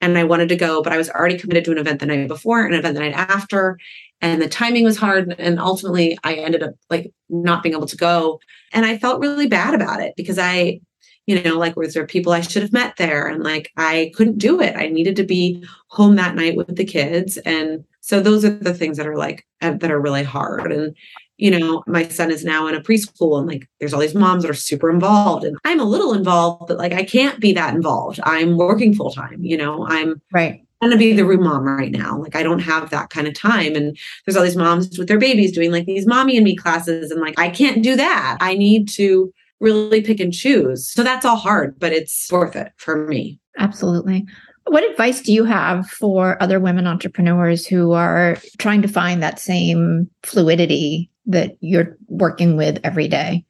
and 0.00 0.16
i 0.16 0.22
wanted 0.22 0.48
to 0.48 0.56
go 0.56 0.80
but 0.82 0.92
i 0.92 0.96
was 0.96 1.10
already 1.10 1.36
committed 1.36 1.64
to 1.64 1.72
an 1.72 1.78
event 1.78 1.98
the 2.00 2.06
night 2.06 2.28
before 2.28 2.64
and 2.64 2.72
an 2.72 2.78
event 2.78 2.94
the 2.94 3.00
night 3.00 3.14
after 3.14 3.78
and 4.20 4.40
the 4.40 4.48
timing 4.48 4.84
was 4.84 4.96
hard 4.96 5.34
and 5.38 5.58
ultimately 5.58 6.16
i 6.22 6.34
ended 6.34 6.62
up 6.62 6.74
like 6.88 7.12
not 7.28 7.62
being 7.62 7.74
able 7.74 7.86
to 7.86 7.96
go. 7.96 8.38
And 8.72 8.86
i 8.86 8.96
felt 8.96 9.20
really 9.20 9.48
bad 9.48 9.74
about 9.74 10.00
it 10.00 10.14
because 10.16 10.38
i 10.38 10.80
you 11.26 11.42
know, 11.42 11.58
like 11.58 11.76
was 11.76 11.94
there 11.94 12.06
people 12.06 12.32
I 12.32 12.40
should 12.40 12.62
have 12.62 12.72
met 12.72 12.96
there? 12.96 13.26
And 13.26 13.42
like 13.42 13.72
I 13.76 14.12
couldn't 14.14 14.38
do 14.38 14.60
it. 14.60 14.76
I 14.76 14.88
needed 14.88 15.16
to 15.16 15.24
be 15.24 15.64
home 15.88 16.16
that 16.16 16.34
night 16.34 16.56
with 16.56 16.74
the 16.74 16.84
kids. 16.84 17.38
And 17.38 17.84
so 18.00 18.20
those 18.20 18.44
are 18.44 18.50
the 18.50 18.74
things 18.74 18.96
that 18.98 19.06
are 19.06 19.16
like 19.16 19.46
uh, 19.62 19.72
that 19.72 19.90
are 19.90 20.00
really 20.00 20.24
hard. 20.24 20.72
And 20.72 20.94
you 21.36 21.50
know, 21.50 21.82
my 21.86 22.06
son 22.08 22.30
is 22.30 22.44
now 22.44 22.66
in 22.68 22.74
a 22.74 22.80
preschool 22.80 23.38
and 23.38 23.48
like 23.48 23.68
there's 23.80 23.92
all 23.92 24.00
these 24.00 24.14
moms 24.14 24.42
that 24.42 24.50
are 24.50 24.54
super 24.54 24.90
involved 24.90 25.44
and 25.44 25.56
I'm 25.64 25.80
a 25.80 25.84
little 25.84 26.14
involved, 26.14 26.68
but 26.68 26.78
like 26.78 26.92
I 26.92 27.04
can't 27.04 27.40
be 27.40 27.52
that 27.54 27.74
involved. 27.74 28.20
I'm 28.22 28.56
working 28.56 28.94
full 28.94 29.10
time, 29.10 29.42
you 29.42 29.56
know, 29.56 29.86
I'm 29.88 30.20
right. 30.32 30.64
going 30.80 30.92
to 30.92 30.98
be 30.98 31.12
the 31.12 31.24
room 31.24 31.42
mom 31.42 31.64
right 31.64 31.90
now. 31.90 32.18
Like 32.18 32.36
I 32.36 32.44
don't 32.44 32.60
have 32.60 32.90
that 32.90 33.10
kind 33.10 33.26
of 33.26 33.34
time. 33.34 33.74
And 33.74 33.98
there's 34.24 34.36
all 34.36 34.44
these 34.44 34.56
moms 34.56 34.96
with 34.96 35.08
their 35.08 35.18
babies 35.18 35.50
doing 35.50 35.72
like 35.72 35.86
these 35.86 36.06
mommy 36.06 36.36
and 36.36 36.44
me 36.44 36.54
classes. 36.54 37.10
And 37.10 37.20
like 37.20 37.38
I 37.38 37.48
can't 37.48 37.82
do 37.82 37.96
that. 37.96 38.36
I 38.40 38.54
need 38.54 38.88
to 38.90 39.32
really 39.64 40.02
pick 40.02 40.20
and 40.20 40.32
choose. 40.32 40.88
So 40.88 41.02
that's 41.02 41.24
all 41.24 41.36
hard, 41.36 41.78
but 41.80 41.92
it's 41.92 42.30
worth 42.30 42.54
it 42.54 42.72
for 42.76 43.06
me. 43.06 43.40
Absolutely. 43.58 44.24
What 44.66 44.88
advice 44.88 45.20
do 45.20 45.32
you 45.32 45.44
have 45.44 45.88
for 45.88 46.42
other 46.42 46.60
women 46.60 46.86
entrepreneurs 46.86 47.66
who 47.66 47.92
are 47.92 48.38
trying 48.58 48.82
to 48.82 48.88
find 48.88 49.22
that 49.22 49.38
same 49.38 50.08
fluidity 50.22 51.10
that 51.26 51.56
you're 51.60 51.96
working 52.08 52.56
with 52.56 52.78
every 52.84 53.08
day? 53.08 53.44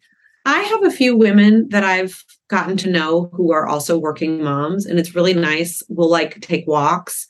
I 0.47 0.61
have 0.61 0.85
a 0.85 0.91
few 0.91 1.17
women 1.17 1.69
that 1.71 1.85
I've 1.85 2.23
gotten 2.49 2.77
to 2.79 2.91
know 2.91 3.31
who 3.33 3.53
are 3.53 3.67
also 3.67 3.99
working 3.99 4.43
moms, 4.43 4.85
and 4.87 4.99
it's 4.99 5.15
really 5.15 5.35
nice. 5.35 5.83
We'll 5.89 6.11
like 6.11 6.41
take 6.41 6.67
walks 6.67 7.27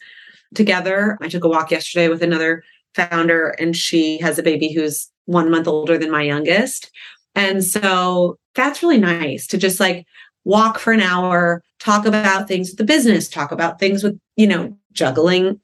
together. 0.54 1.16
I 1.20 1.28
took 1.28 1.44
a 1.44 1.48
walk 1.48 1.70
yesterday 1.70 2.08
with 2.08 2.22
another 2.22 2.64
founder, 2.94 3.50
and 3.58 3.76
she 3.76 4.18
has 4.18 4.38
a 4.38 4.42
baby 4.42 4.72
who's 4.72 5.10
one 5.26 5.50
month 5.50 5.68
older 5.68 5.96
than 5.96 6.10
my 6.10 6.22
youngest. 6.22 6.90
And 7.34 7.64
so 7.64 8.38
that's 8.54 8.82
really 8.82 8.98
nice 8.98 9.46
to 9.48 9.58
just 9.58 9.80
like 9.80 10.06
walk 10.44 10.78
for 10.78 10.92
an 10.92 11.00
hour, 11.00 11.62
talk 11.80 12.06
about 12.06 12.48
things 12.48 12.70
with 12.70 12.78
the 12.78 12.84
business, 12.84 13.28
talk 13.28 13.50
about 13.50 13.78
things 13.78 14.02
with, 14.02 14.18
you 14.36 14.46
know, 14.46 14.76
juggling, 14.92 15.60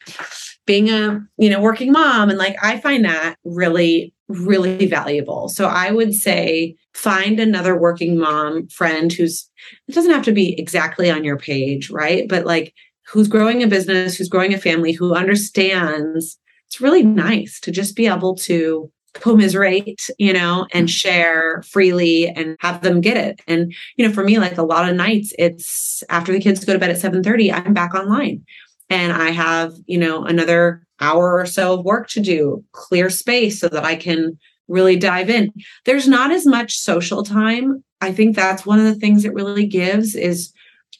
being 0.66 0.90
a, 0.90 1.20
you 1.38 1.48
know, 1.48 1.61
working 1.61 1.92
mom. 1.92 2.30
And 2.30 2.38
like, 2.38 2.56
I 2.62 2.80
find 2.80 3.04
that 3.04 3.37
really, 3.44 4.12
really 4.28 4.87
valuable. 4.87 5.48
So 5.48 5.66
I 5.66 5.92
would 5.92 6.14
say 6.14 6.74
find 6.94 7.38
another 7.38 7.78
working 7.78 8.18
mom 8.18 8.66
friend 8.68 9.12
who's, 9.12 9.48
it 9.87 9.94
doesn't 9.94 10.12
have 10.12 10.24
to 10.24 10.33
be 10.33 10.59
exactly 10.59 11.11
on 11.11 11.24
your 11.24 11.38
page, 11.38 11.90
right? 11.90 12.28
But 12.28 12.46
like, 12.46 12.74
who's 13.06 13.28
growing 13.28 13.62
a 13.62 13.66
business, 13.66 14.16
who's 14.16 14.28
growing 14.28 14.54
a 14.54 14.59
family, 14.59 14.92
who 14.92 15.14
understands. 15.14 16.38
It's 16.68 16.80
really 16.80 17.02
nice 17.02 17.59
to 17.61 17.72
just 17.72 17.96
be 17.96 18.06
able 18.06 18.37
to 18.37 18.90
commiserate, 19.14 20.09
you 20.18 20.33
know, 20.33 20.66
and 20.73 20.87
mm-hmm. 20.87 20.94
share 20.94 21.62
freely 21.62 22.29
and 22.29 22.57
have 22.61 22.83
them 22.83 23.01
get 23.01 23.16
it. 23.16 23.40
And, 23.46 23.75
you 23.96 24.07
know, 24.07 24.12
for 24.12 24.25
me, 24.25 24.38
like 24.38 24.59
a 24.59 24.62
lot 24.62 24.88
of 24.88 24.96
nights, 24.96 25.33
it's 25.38 26.03
after 26.09 26.33
the 26.33 26.40
kids 26.40 26.64
go 26.64 26.73
to 26.73 26.79
bed 26.79 26.90
at 26.90 26.99
7 26.99 27.23
30, 27.23 27.53
I'm 27.53 27.75
back 27.75 27.94
online 27.94 28.44
and 28.88 29.12
I 29.12 29.31
have, 29.31 29.73
you 29.87 29.99
know, 29.99 30.25
another 30.25 30.85
hour 31.01 31.38
or 31.38 31.46
so 31.46 31.79
of 31.79 31.85
work 31.85 32.09
to 32.09 32.20
do, 32.20 32.64
clear 32.73 33.09
space 33.09 33.61
so 33.61 33.68
that 33.68 33.85
I 33.85 33.96
can 33.96 34.38
really 34.68 34.96
dive 34.96 35.31
in. 35.31 35.53
There's 35.85 36.09
not 36.09 36.31
as 36.31 36.46
much 36.46 36.79
social 36.79 37.23
time. 37.23 37.83
I 38.01 38.12
think 38.12 38.37
that's 38.37 38.66
one 38.66 38.79
of 38.79 38.85
the 38.85 38.94
things 38.94 39.25
it 39.25 39.35
really 39.35 39.66
gives 39.66 40.14
is 40.14 40.53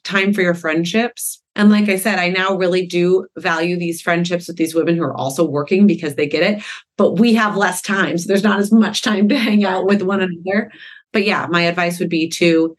time 0.05 0.33
for 0.33 0.43
your 0.43 0.55
friendships. 0.55 1.43
And 1.61 1.69
like 1.69 1.91
I 1.91 1.97
said, 1.97 2.19
I 2.19 2.31
now 2.31 2.57
really 2.57 2.87
do 2.87 3.27
value 3.37 3.77
these 3.77 4.01
friendships 4.01 4.49
with 4.49 4.57
these 4.57 4.75
women 4.75 4.97
who 4.97 5.03
are 5.03 5.15
also 5.15 5.45
working 5.45 5.87
because 5.87 6.15
they 6.15 6.27
get 6.27 6.43
it, 6.43 6.65
but 6.97 7.19
we 7.19 7.35
have 7.35 7.55
less 7.55 7.83
time. 7.83 8.17
So 8.17 8.29
there's 8.29 8.43
not 8.43 8.61
as 8.61 8.73
much 8.73 9.03
time 9.03 9.29
to 9.29 9.37
hang 9.39 9.63
out 9.67 9.85
with 9.85 10.01
one 10.01 10.23
another. 10.23 10.73
But 11.13 11.27
yeah, 11.27 11.47
my 11.51 11.61
advice 11.61 11.99
would 11.99 12.09
be 12.09 12.31
to 12.31 12.75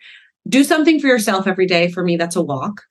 do 0.50 0.63
something 0.63 1.00
for 1.00 1.06
yourself 1.06 1.46
every 1.46 1.67
day. 1.67 1.91
For 1.91 2.04
me, 2.04 2.17
that's 2.17 2.36
a 2.36 2.41
walk. 2.41 2.82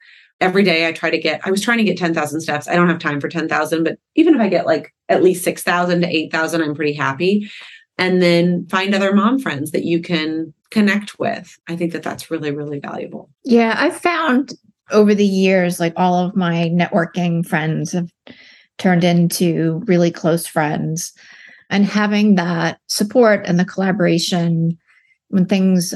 Every 0.40 0.62
day 0.62 0.86
I 0.86 0.92
try 0.92 1.10
to 1.10 1.18
get, 1.18 1.44
I 1.44 1.50
was 1.50 1.60
trying 1.60 1.78
to 1.78 1.84
get 1.84 1.98
10,000 1.98 2.40
steps. 2.40 2.68
I 2.68 2.76
don't 2.76 2.88
have 2.88 3.00
time 3.00 3.20
for 3.20 3.28
10,000, 3.28 3.82
but 3.82 3.98
even 4.14 4.36
if 4.36 4.40
I 4.40 4.48
get 4.48 4.66
like 4.66 4.94
at 5.08 5.24
least 5.24 5.42
6,000 5.42 6.02
to 6.02 6.06
8,000, 6.06 6.62
I'm 6.62 6.76
pretty 6.76 6.94
happy. 6.94 7.50
And 7.98 8.22
then 8.22 8.68
find 8.68 8.94
other 8.94 9.12
mom 9.12 9.40
friends 9.40 9.72
that 9.72 9.84
you 9.84 10.00
can 10.00 10.54
connect 10.70 11.18
with. 11.18 11.58
I 11.66 11.74
think 11.74 11.92
that 11.94 12.04
that's 12.04 12.30
really, 12.30 12.52
really 12.52 12.78
valuable. 12.78 13.28
Yeah, 13.42 13.74
I've 13.76 13.96
found 13.96 14.54
over 14.92 15.14
the 15.14 15.26
years, 15.26 15.80
like 15.80 15.94
all 15.96 16.14
of 16.14 16.36
my 16.36 16.70
networking 16.72 17.46
friends 17.46 17.92
have 17.92 18.10
turned 18.78 19.04
into 19.04 19.82
really 19.86 20.10
close 20.10 20.46
friends. 20.46 21.12
And 21.68 21.84
having 21.84 22.34
that 22.34 22.80
support 22.88 23.46
and 23.46 23.58
the 23.58 23.64
collaboration 23.64 24.76
when 25.28 25.46
things 25.46 25.94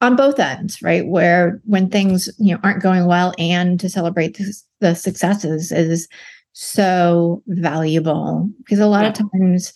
on 0.00 0.14
both 0.14 0.38
ends, 0.38 0.80
right? 0.80 1.06
Where 1.06 1.60
when 1.64 1.90
things 1.90 2.28
you 2.38 2.54
know 2.54 2.60
aren't 2.62 2.82
going 2.82 3.06
well, 3.06 3.34
and 3.36 3.80
to 3.80 3.88
celebrate 3.88 4.36
the, 4.36 4.54
the 4.80 4.94
successes 4.94 5.72
is 5.72 6.08
so 6.52 7.42
valuable 7.48 8.48
because 8.58 8.78
a 8.78 8.86
lot 8.86 9.02
yeah. 9.02 9.08
of 9.08 9.30
times, 9.32 9.72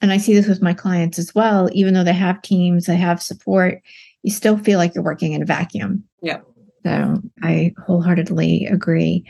and 0.00 0.12
I 0.12 0.18
see 0.18 0.34
this 0.34 0.46
with 0.46 0.62
my 0.62 0.74
clients 0.74 1.18
as 1.18 1.34
well. 1.34 1.68
Even 1.72 1.94
though 1.94 2.04
they 2.04 2.12
have 2.12 2.42
teams, 2.42 2.86
they 2.86 2.96
have 2.96 3.20
support, 3.20 3.82
you 4.22 4.30
still 4.30 4.58
feel 4.58 4.78
like 4.78 4.94
you're 4.94 5.04
working 5.04 5.32
in 5.32 5.42
a 5.42 5.46
vacuum. 5.46 6.04
Yeah. 6.22 6.38
So 6.84 7.20
I 7.42 7.74
wholeheartedly 7.86 8.66
agree. 8.66 9.24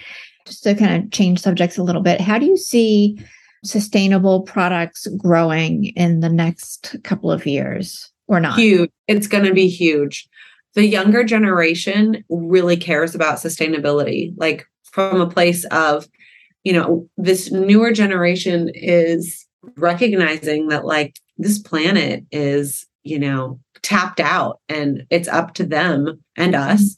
Just 0.46 0.62
to 0.64 0.74
kind 0.74 1.04
of 1.04 1.11
change 1.11 1.40
subjects 1.40 1.78
a 1.78 1.82
little 1.82 2.02
bit, 2.02 2.20
how 2.20 2.38
do 2.38 2.46
you 2.46 2.56
see 2.56 3.20
sustainable 3.64 4.42
products 4.42 5.06
growing 5.16 5.87
in 5.96 6.20
the 6.20 6.28
next 6.28 6.96
couple 7.02 7.30
of 7.30 7.46
years? 7.46 8.12
or 8.28 8.38
not? 8.40 8.58
Huge. 8.58 8.90
It's 9.08 9.26
going 9.26 9.44
to 9.44 9.54
be 9.54 9.68
huge. 9.68 10.28
The 10.74 10.87
younger 10.87 11.24
generation 11.24 12.24
really 12.28 12.76
cares 12.76 13.14
about 13.14 13.38
sustainability, 13.38 14.32
like 14.37 14.66
from 14.84 15.20
a 15.20 15.28
place 15.28 15.64
of, 15.66 16.06
you 16.62 16.72
know, 16.72 17.08
this 17.16 17.50
newer 17.50 17.90
generation 17.90 18.70
is 18.74 19.46
recognizing 19.76 20.68
that, 20.68 20.84
like, 20.84 21.16
this 21.38 21.58
planet 21.58 22.24
is, 22.30 22.87
you 23.02 23.18
know, 23.18 23.58
tapped 23.82 24.20
out 24.20 24.61
and 24.68 25.06
it's 25.11 25.28
up 25.28 25.54
to 25.54 25.64
them 25.64 26.22
and 26.37 26.54
mm-hmm. 26.54 26.72
us 26.72 26.96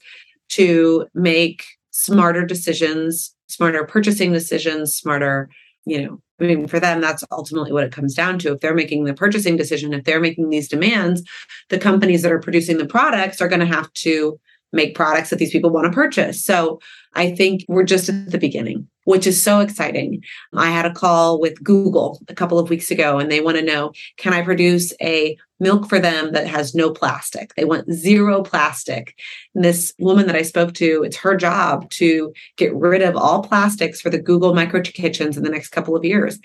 to 0.50 1.06
make 1.14 1.64
smarter 1.90 2.44
decisions, 2.44 3.34
smarter 3.48 3.84
purchasing 3.84 4.32
decisions, 4.32 4.94
smarter, 4.94 5.48
you 5.84 6.02
know, 6.02 6.20
I 6.40 6.44
mean, 6.44 6.66
for 6.68 6.80
them, 6.80 7.00
that's 7.00 7.24
ultimately 7.30 7.72
what 7.72 7.84
it 7.84 7.92
comes 7.92 8.14
down 8.14 8.38
to. 8.40 8.52
If 8.52 8.60
they're 8.60 8.74
making 8.74 9.04
the 9.04 9.14
purchasing 9.14 9.56
decision, 9.56 9.92
if 9.92 10.04
they're 10.04 10.20
making 10.20 10.48
these 10.48 10.68
demands, 10.68 11.22
the 11.68 11.78
companies 11.78 12.22
that 12.22 12.32
are 12.32 12.40
producing 12.40 12.78
the 12.78 12.86
products 12.86 13.40
are 13.40 13.48
going 13.48 13.60
to 13.60 13.66
have 13.66 13.92
to 13.94 14.38
make 14.72 14.94
products 14.94 15.30
that 15.30 15.38
these 15.38 15.50
people 15.50 15.70
want 15.70 15.84
to 15.86 15.92
purchase. 15.92 16.42
So 16.42 16.80
I 17.14 17.34
think 17.34 17.64
we're 17.68 17.84
just 17.84 18.08
at 18.08 18.30
the 18.30 18.38
beginning, 18.38 18.88
which 19.10 19.26
is 19.26 19.42
so 19.42 19.58
exciting. 19.58 20.22
I 20.54 20.70
had 20.70 20.86
a 20.86 20.92
call 20.92 21.40
with 21.40 21.62
Google 21.64 22.22
a 22.28 22.34
couple 22.34 22.60
of 22.60 22.70
weeks 22.70 22.90
ago 22.92 23.18
and 23.18 23.30
they 23.30 23.40
want 23.40 23.56
to 23.56 23.64
know 23.64 23.92
can 24.16 24.32
I 24.32 24.42
produce 24.42 24.92
a 25.02 25.36
milk 25.58 25.88
for 25.88 25.98
them 25.98 26.32
that 26.32 26.46
has 26.46 26.74
no 26.76 26.90
plastic? 26.90 27.54
They 27.56 27.64
want 27.64 27.92
zero 27.92 28.42
plastic. 28.42 29.16
And 29.54 29.64
this 29.64 29.92
woman 29.98 30.26
that 30.28 30.36
I 30.36 30.42
spoke 30.42 30.74
to, 30.74 31.02
it's 31.02 31.16
her 31.16 31.36
job 31.36 31.90
to 31.90 32.32
get 32.56 32.74
rid 32.74 33.02
of 33.02 33.16
all 33.16 33.42
plastics 33.42 34.00
for 34.00 34.10
the 34.10 34.22
Google 34.22 34.54
micro 34.54 34.80
kitchens 34.80 35.36
in 35.36 35.42
the 35.42 35.50
next 35.50 35.70
couple 35.70 35.96
of 35.96 36.04
years. 36.04 36.38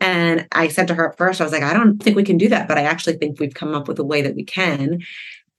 And 0.00 0.46
I 0.52 0.68
said 0.68 0.86
to 0.88 0.94
her 0.94 1.10
at 1.10 1.18
first, 1.18 1.40
I 1.40 1.44
was 1.44 1.52
like, 1.52 1.62
I 1.62 1.74
don't 1.74 2.00
think 2.00 2.16
we 2.16 2.24
can 2.24 2.38
do 2.38 2.48
that, 2.48 2.68
but 2.68 2.78
I 2.78 2.82
actually 2.82 3.16
think 3.16 3.40
we've 3.40 3.54
come 3.54 3.74
up 3.74 3.88
with 3.88 3.98
a 3.98 4.04
way 4.04 4.22
that 4.22 4.36
we 4.36 4.44
can 4.44 5.00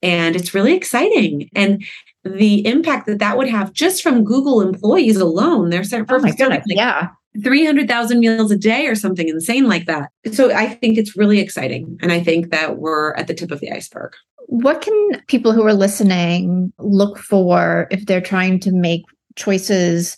and 0.02 0.36
it's 0.36 0.54
really 0.54 0.74
exciting 0.74 1.48
and 1.54 1.84
the 2.26 2.66
impact 2.66 3.06
that 3.06 3.18
that 3.18 3.36
would 3.36 3.48
have 3.48 3.72
just 3.72 4.02
from 4.02 4.24
google 4.24 4.60
employees 4.60 5.16
alone 5.16 5.70
they're 5.70 5.80
oh 5.80 6.04
for 6.04 6.16
oh 6.16 6.18
my 6.18 6.30
goodness, 6.30 6.64
like 6.66 6.76
yeah 6.76 7.08
300,000 7.42 8.18
meals 8.18 8.50
a 8.50 8.56
day 8.56 8.86
or 8.86 8.94
something 8.94 9.28
insane 9.28 9.68
like 9.68 9.86
that. 9.86 10.10
So 10.32 10.52
I 10.52 10.68
think 10.68 10.98
it's 10.98 11.16
really 11.16 11.40
exciting. 11.40 11.98
And 12.00 12.12
I 12.12 12.22
think 12.22 12.50
that 12.50 12.78
we're 12.78 13.14
at 13.14 13.26
the 13.26 13.34
tip 13.34 13.50
of 13.50 13.60
the 13.60 13.70
iceberg. 13.72 14.14
What 14.46 14.80
can 14.80 15.20
people 15.26 15.52
who 15.52 15.66
are 15.66 15.74
listening 15.74 16.72
look 16.78 17.18
for 17.18 17.88
if 17.90 18.06
they're 18.06 18.20
trying 18.20 18.60
to 18.60 18.72
make 18.72 19.02
choices 19.34 20.16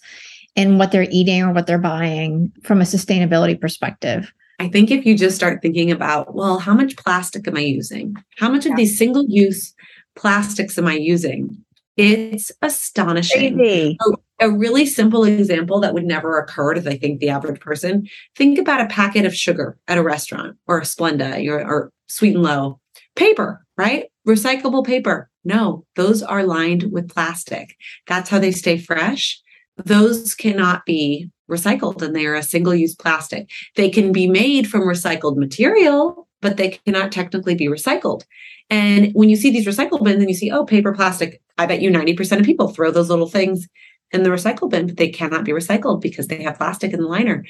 in 0.54 0.78
what 0.78 0.92
they're 0.92 1.08
eating 1.10 1.42
or 1.42 1.52
what 1.52 1.66
they're 1.66 1.78
buying 1.78 2.52
from 2.62 2.80
a 2.80 2.84
sustainability 2.84 3.58
perspective? 3.58 4.32
I 4.60 4.68
think 4.68 4.90
if 4.90 5.06
you 5.06 5.16
just 5.16 5.36
start 5.36 5.62
thinking 5.62 5.90
about, 5.90 6.34
well, 6.34 6.58
how 6.58 6.74
much 6.74 6.96
plastic 6.96 7.46
am 7.46 7.56
I 7.56 7.60
using? 7.60 8.16
How 8.36 8.50
much 8.50 8.66
of 8.66 8.76
these 8.76 8.98
single 8.98 9.24
use 9.28 9.72
plastics 10.16 10.76
am 10.76 10.86
I 10.86 10.94
using? 10.94 11.64
It's 11.98 12.52
astonishing. 12.62 13.60
A, 13.60 13.96
a, 14.38 14.50
really 14.50 14.86
simple 14.86 15.24
example 15.24 15.80
that 15.80 15.94
would 15.94 16.04
never 16.04 16.38
occur 16.38 16.74
to, 16.74 16.88
I 16.88 16.96
think, 16.96 17.18
the 17.18 17.28
average 17.28 17.60
person. 17.60 18.08
Think 18.36 18.56
about 18.56 18.80
a 18.80 18.86
packet 18.86 19.24
of 19.24 19.34
sugar 19.34 19.76
at 19.88 19.98
a 19.98 20.02
restaurant 20.02 20.56
or 20.68 20.78
a 20.78 20.82
Splenda 20.82 21.44
or, 21.48 21.60
or 21.60 21.92
Sweet 22.06 22.36
and 22.36 22.44
Low. 22.44 22.78
Paper, 23.16 23.66
right? 23.76 24.04
Recyclable 24.28 24.86
paper. 24.86 25.28
No, 25.44 25.84
those 25.96 26.22
are 26.22 26.44
lined 26.44 26.92
with 26.92 27.08
plastic. 27.08 27.76
That's 28.06 28.30
how 28.30 28.38
they 28.38 28.52
stay 28.52 28.78
fresh. 28.78 29.40
Those 29.76 30.36
cannot 30.36 30.86
be 30.86 31.28
recycled 31.50 32.00
and 32.00 32.14
they 32.14 32.26
are 32.26 32.36
a 32.36 32.42
single 32.44 32.76
use 32.76 32.94
plastic. 32.94 33.50
They 33.74 33.90
can 33.90 34.12
be 34.12 34.28
made 34.28 34.70
from 34.70 34.82
recycled 34.82 35.36
material, 35.36 36.28
but 36.40 36.58
they 36.58 36.78
cannot 36.86 37.10
technically 37.10 37.56
be 37.56 37.66
recycled. 37.66 38.22
And 38.70 39.12
when 39.14 39.30
you 39.30 39.36
see 39.36 39.50
these 39.50 39.66
recycle 39.66 40.04
bins 40.04 40.20
and 40.20 40.28
you 40.28 40.36
see, 40.36 40.52
oh, 40.52 40.64
paper, 40.64 40.92
plastic, 40.92 41.40
I 41.58 41.66
bet 41.66 41.82
you 41.82 41.90
90% 41.90 42.40
of 42.40 42.46
people 42.46 42.68
throw 42.68 42.90
those 42.90 43.10
little 43.10 43.28
things 43.28 43.68
in 44.12 44.22
the 44.22 44.30
recycle 44.30 44.70
bin, 44.70 44.86
but 44.86 44.96
they 44.96 45.08
cannot 45.08 45.44
be 45.44 45.52
recycled 45.52 46.00
because 46.00 46.28
they 46.28 46.42
have 46.42 46.56
plastic 46.56 46.92
in 46.92 47.00
the 47.00 47.06
liner. 47.06 47.44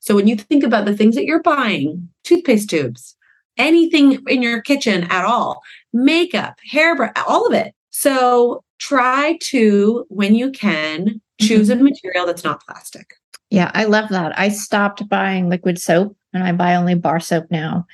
So 0.00 0.14
when 0.14 0.26
you 0.26 0.36
think 0.36 0.64
about 0.64 0.84
the 0.84 0.96
things 0.96 1.14
that 1.14 1.24
you're 1.24 1.42
buying, 1.42 2.08
toothpaste 2.24 2.68
tubes, 2.68 3.16
anything 3.56 4.18
in 4.26 4.42
your 4.42 4.60
kitchen 4.60 5.04
at 5.04 5.24
all, 5.24 5.62
makeup, 5.92 6.58
hair, 6.70 7.12
all 7.26 7.46
of 7.46 7.54
it. 7.54 7.74
So 7.90 8.64
try 8.78 9.38
to, 9.42 10.04
when 10.08 10.34
you 10.34 10.50
can, 10.50 11.20
choose 11.40 11.68
mm-hmm. 11.68 11.80
a 11.80 11.84
material 11.84 12.26
that's 12.26 12.44
not 12.44 12.64
plastic. 12.66 13.14
Yeah, 13.50 13.70
I 13.74 13.84
love 13.84 14.08
that. 14.10 14.38
I 14.38 14.48
stopped 14.48 15.08
buying 15.08 15.48
liquid 15.48 15.78
soap 15.78 16.16
and 16.32 16.42
I 16.42 16.52
buy 16.52 16.74
only 16.74 16.94
bar 16.94 17.20
soap 17.20 17.46
now. 17.50 17.86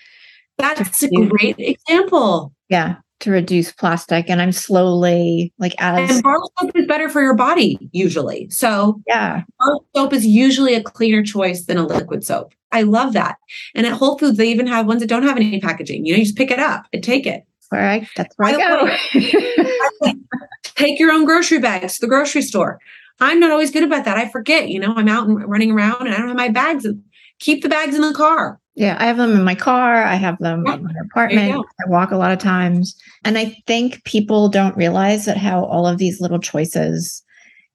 That's 0.57 1.03
a 1.03 1.09
great 1.09 1.57
example. 1.59 2.53
Yeah, 2.69 2.97
to 3.21 3.31
reduce 3.31 3.73
plastic. 3.73 4.31
And 4.31 4.41
I'm 4.41 4.53
slowly 4.53 5.53
like 5.59 5.75
as 5.79 6.11
and 6.11 6.23
bar 6.23 6.41
soap 6.61 6.73
is 6.75 6.87
better 6.87 7.09
for 7.09 7.21
your 7.21 7.35
body 7.35 7.79
usually. 7.93 8.49
So 8.51 9.01
yeah, 9.07 9.43
bar 9.59 9.79
soap 9.95 10.13
is 10.13 10.27
usually 10.27 10.75
a 10.75 10.83
cleaner 10.83 11.23
choice 11.23 11.65
than 11.65 11.79
a 11.79 11.87
liquid 11.87 12.25
soap. 12.25 12.53
I 12.73 12.83
love 12.83 13.15
that. 13.15 13.37
And 13.75 13.87
at 13.87 13.93
Whole 13.93 14.19
Foods, 14.19 14.37
they 14.37 14.51
even 14.51 14.67
have 14.67 14.87
ones 14.87 15.01
that 15.01 15.09
don't 15.09 15.23
have 15.23 15.37
any 15.37 15.61
packaging. 15.61 16.05
You 16.05 16.13
know, 16.13 16.19
you 16.19 16.25
just 16.25 16.37
pick 16.37 16.51
it 16.51 16.59
up 16.59 16.87
and 16.93 17.03
take 17.03 17.27
it. 17.27 17.45
All 17.71 17.79
right, 17.79 18.09
that's 18.17 18.35
where 18.37 18.49
I 18.49 18.99
go. 20.01 20.13
take 20.63 20.99
your 20.99 21.13
own 21.13 21.27
grocery 21.27 21.59
bags 21.59 21.95
to 21.95 22.01
the 22.01 22.07
grocery 22.07 22.41
store. 22.41 22.81
I'm 23.21 23.41
not 23.41 23.51
always 23.51 23.71
good 23.71 23.83
about 23.83 24.05
that. 24.05 24.17
I 24.17 24.29
forget, 24.29 24.69
you 24.69 24.79
know, 24.79 24.95
I'm 24.95 25.09
out 25.09 25.29
and 25.29 25.47
running 25.47 25.73
around 25.73 26.07
and 26.07 26.15
I 26.15 26.19
don't 26.19 26.29
have 26.29 26.37
my 26.37 26.49
bags 26.49 26.87
keep 27.39 27.63
the 27.63 27.69
bags 27.69 27.95
in 27.95 28.03
the 28.03 28.13
car. 28.13 28.61
Yeah, 28.79 28.97
I 29.01 29.07
have 29.07 29.17
them 29.17 29.33
in 29.33 29.43
my 29.43 29.57
car. 29.57 30.05
I 30.05 30.15
have 30.15 30.39
them 30.39 30.63
yeah. 30.65 30.75
in 30.75 30.85
my 30.85 30.93
apartment. 31.05 31.67
I 31.85 31.91
walk 31.91 32.13
a 32.13 32.17
lot 32.17 32.31
of 32.31 32.39
times. 32.39 32.95
And 33.25 33.37
I 33.37 33.61
think 33.67 34.05
people 34.05 34.49
don't 34.49 34.77
realize 34.77 35.25
that 35.25 35.37
how 35.37 35.65
all 35.65 35.85
of 35.85 35.99
these 35.99 36.21
little 36.21 36.39
choices 36.39 37.25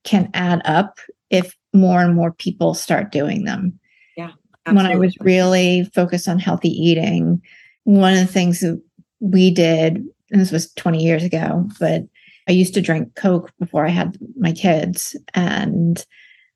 can 0.06 0.30
add 0.34 0.62
up 0.63 1.00
if 1.30 1.58
more 1.74 2.02
and 2.02 2.16
more 2.16 2.32
people 2.32 2.74
start 2.74 3.12
doing 3.12 3.44
them. 3.44 3.78
Yeah. 4.16 4.32
Absolutely. 4.66 4.76
When 4.76 4.86
I 4.86 4.98
was 4.98 5.18
really 5.20 5.92
focused 5.94 6.30
on 6.30 6.39
healthy 6.39 6.70
eating, 6.70 7.42
one 7.84 8.13
of 8.13 8.20
the 8.20 8.26
things 8.26 8.62
that 8.62 8.82
we 9.20 9.52
did, 9.52 9.98
and 10.32 10.39
this 10.39 10.54
was 10.54 10.72
20 10.76 11.04
years 11.04 11.26
ago, 11.26 11.70
but 11.82 12.04
I 12.48 12.54
used 12.54 12.74
to 12.76 12.82
drink 12.82 13.16
Coke 13.16 13.52
before 13.60 13.86
I 13.86 13.89
had 13.89 14.18
my 14.38 14.54
kids. 14.54 15.18
And 15.34 16.02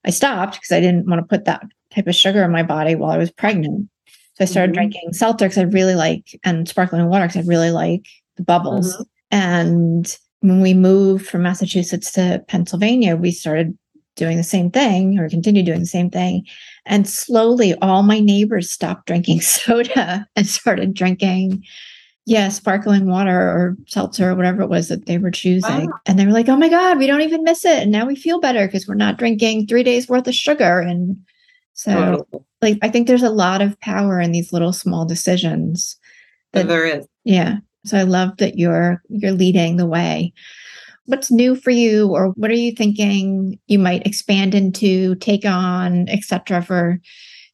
I 0.05 0.09
stopped 0.09 0.53
because 0.53 0.71
I 0.71 0.79
didn't 0.79 1.05
want 1.05 1.19
to 1.19 1.27
put 1.27 1.43
that 1.43 1.63
type 1.93 2.07
of 2.07 2.15
sugar 2.15 2.45
in 2.45 2.51
my 2.51 2.63
body 2.63 2.95
while 2.95 3.11
I 3.11 3.17
was 3.17 3.29
pregnant. 3.29 3.89
So 4.37 4.43
I 4.43 4.45
started 4.45 4.69
mm-hmm. 4.69 4.75
drinking 4.75 5.13
seltzer 5.13 5.45
because 5.45 5.57
I 5.57 5.63
really 5.63 5.95
like, 5.95 6.39
and 6.43 6.69
sparkling 6.69 7.07
water 7.09 7.27
because 7.27 7.45
I 7.45 7.49
really 7.49 7.71
like 7.71 8.05
the 8.35 8.43
bubbles. 8.43 8.93
Mm-hmm. 8.93 9.03
And 9.31 10.17
when 10.41 10.61
we 10.61 10.73
moved 10.73 11.27
from 11.27 11.41
Massachusetts 11.41 12.11
to 12.13 12.43
Pennsylvania, 12.47 13.15
we 13.15 13.31
started 13.31 13.77
doing 14.15 14.37
the 14.37 14.43
same 14.43 14.69
thing 14.69 15.17
or 15.17 15.29
continued 15.29 15.65
doing 15.65 15.79
the 15.79 15.85
same 15.85 16.09
thing. 16.09 16.45
And 16.85 17.07
slowly 17.07 17.75
all 17.81 18.03
my 18.03 18.19
neighbors 18.19 18.71
stopped 18.71 19.07
drinking 19.07 19.41
soda 19.41 20.27
and 20.35 20.47
started 20.47 20.93
drinking 20.93 21.63
yeah, 22.27 22.49
sparkling 22.49 23.07
water 23.09 23.39
or 23.39 23.77
seltzer 23.87 24.31
or 24.31 24.35
whatever 24.35 24.61
it 24.61 24.69
was 24.69 24.89
that 24.89 25.05
they 25.05 25.17
were 25.17 25.31
choosing. 25.31 25.85
Wow. 25.85 25.99
And 26.05 26.19
they 26.19 26.25
were 26.25 26.33
like, 26.33 26.49
oh 26.49 26.57
my 26.57 26.67
God, 26.67 26.97
we 26.97 27.07
don't 27.07 27.21
even 27.21 27.41
miss 27.41 27.63
it. 27.63 27.83
And 27.83 27.91
now 27.91 28.05
we 28.05 28.17
feel 28.17 28.41
better 28.41 28.67
because 28.67 28.85
we're 28.85 28.95
not 28.95 29.17
drinking 29.17 29.65
three 29.65 29.81
days 29.81 30.09
worth 30.09 30.27
of 30.27 30.35
sugar. 30.35 30.81
And 30.81 31.15
so, 31.77 32.27
like, 32.59 32.79
I 32.81 32.89
think 32.89 33.07
there's 33.07 33.23
a 33.23 33.29
lot 33.29 33.61
of 33.61 33.79
power 33.79 34.19
in 34.19 34.31
these 34.31 34.51
little 34.51 34.73
small 34.73 35.05
decisions. 35.05 35.95
That, 36.53 36.67
there 36.67 36.85
is. 36.85 37.05
Yeah. 37.23 37.57
So 37.85 37.97
I 37.97 38.03
love 38.03 38.37
that 38.37 38.57
you're 38.57 39.01
you're 39.09 39.31
leading 39.31 39.77
the 39.77 39.85
way. 39.85 40.33
What's 41.05 41.29
new 41.29 41.55
for 41.55 41.69
you, 41.69 42.07
or 42.07 42.29
what 42.29 42.49
are 42.49 42.55
you 42.55 42.71
thinking 42.71 43.59
you 43.67 43.77
might 43.77 44.05
expand 44.07 44.55
into, 44.55 45.15
take 45.15 45.45
on, 45.45 46.09
etc. 46.09 46.63
for 46.63 46.99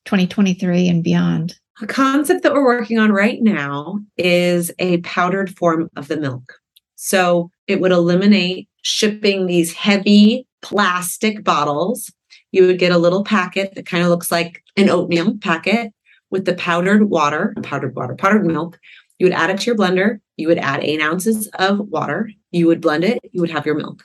2023 0.05 0.87
and 0.87 1.03
beyond? 1.03 1.59
A 1.81 1.85
concept 1.85 2.43
that 2.43 2.53
we're 2.53 2.63
working 2.63 2.99
on 2.99 3.11
right 3.11 3.39
now 3.41 3.99
is 4.17 4.71
a 4.79 4.99
powdered 4.99 5.55
form 5.55 5.89
of 5.97 6.07
the 6.07 6.17
milk. 6.17 6.53
So 6.95 7.51
it 7.67 7.81
would 7.81 7.91
eliminate 7.91 8.69
shipping 8.83 9.47
these 9.47 9.73
heavy 9.73 10.47
plastic 10.61 11.43
bottles. 11.43 12.09
You 12.53 12.67
would 12.67 12.79
get 12.79 12.91
a 12.91 12.97
little 12.97 13.23
packet 13.23 13.73
that 13.75 13.87
kind 13.87 14.03
of 14.03 14.09
looks 14.09 14.31
like 14.31 14.63
an 14.77 14.87
oatmeal 14.87 15.37
packet 15.39 15.91
with 16.29 16.45
the 16.45 16.53
powdered 16.53 17.09
water, 17.09 17.55
powdered 17.63 17.95
water, 17.95 18.15
powdered 18.15 18.45
milk. 18.45 18.79
You 19.17 19.25
would 19.25 19.33
add 19.33 19.49
it 19.49 19.59
to 19.59 19.65
your 19.65 19.75
blender. 19.75 20.19
You 20.37 20.47
would 20.47 20.59
add 20.59 20.83
eight 20.83 21.01
ounces 21.01 21.47
of 21.59 21.79
water. 21.79 22.31
You 22.51 22.67
would 22.67 22.79
blend 22.79 23.03
it. 23.03 23.19
You 23.31 23.41
would 23.41 23.49
have 23.49 23.65
your 23.65 23.75
milk. 23.75 24.03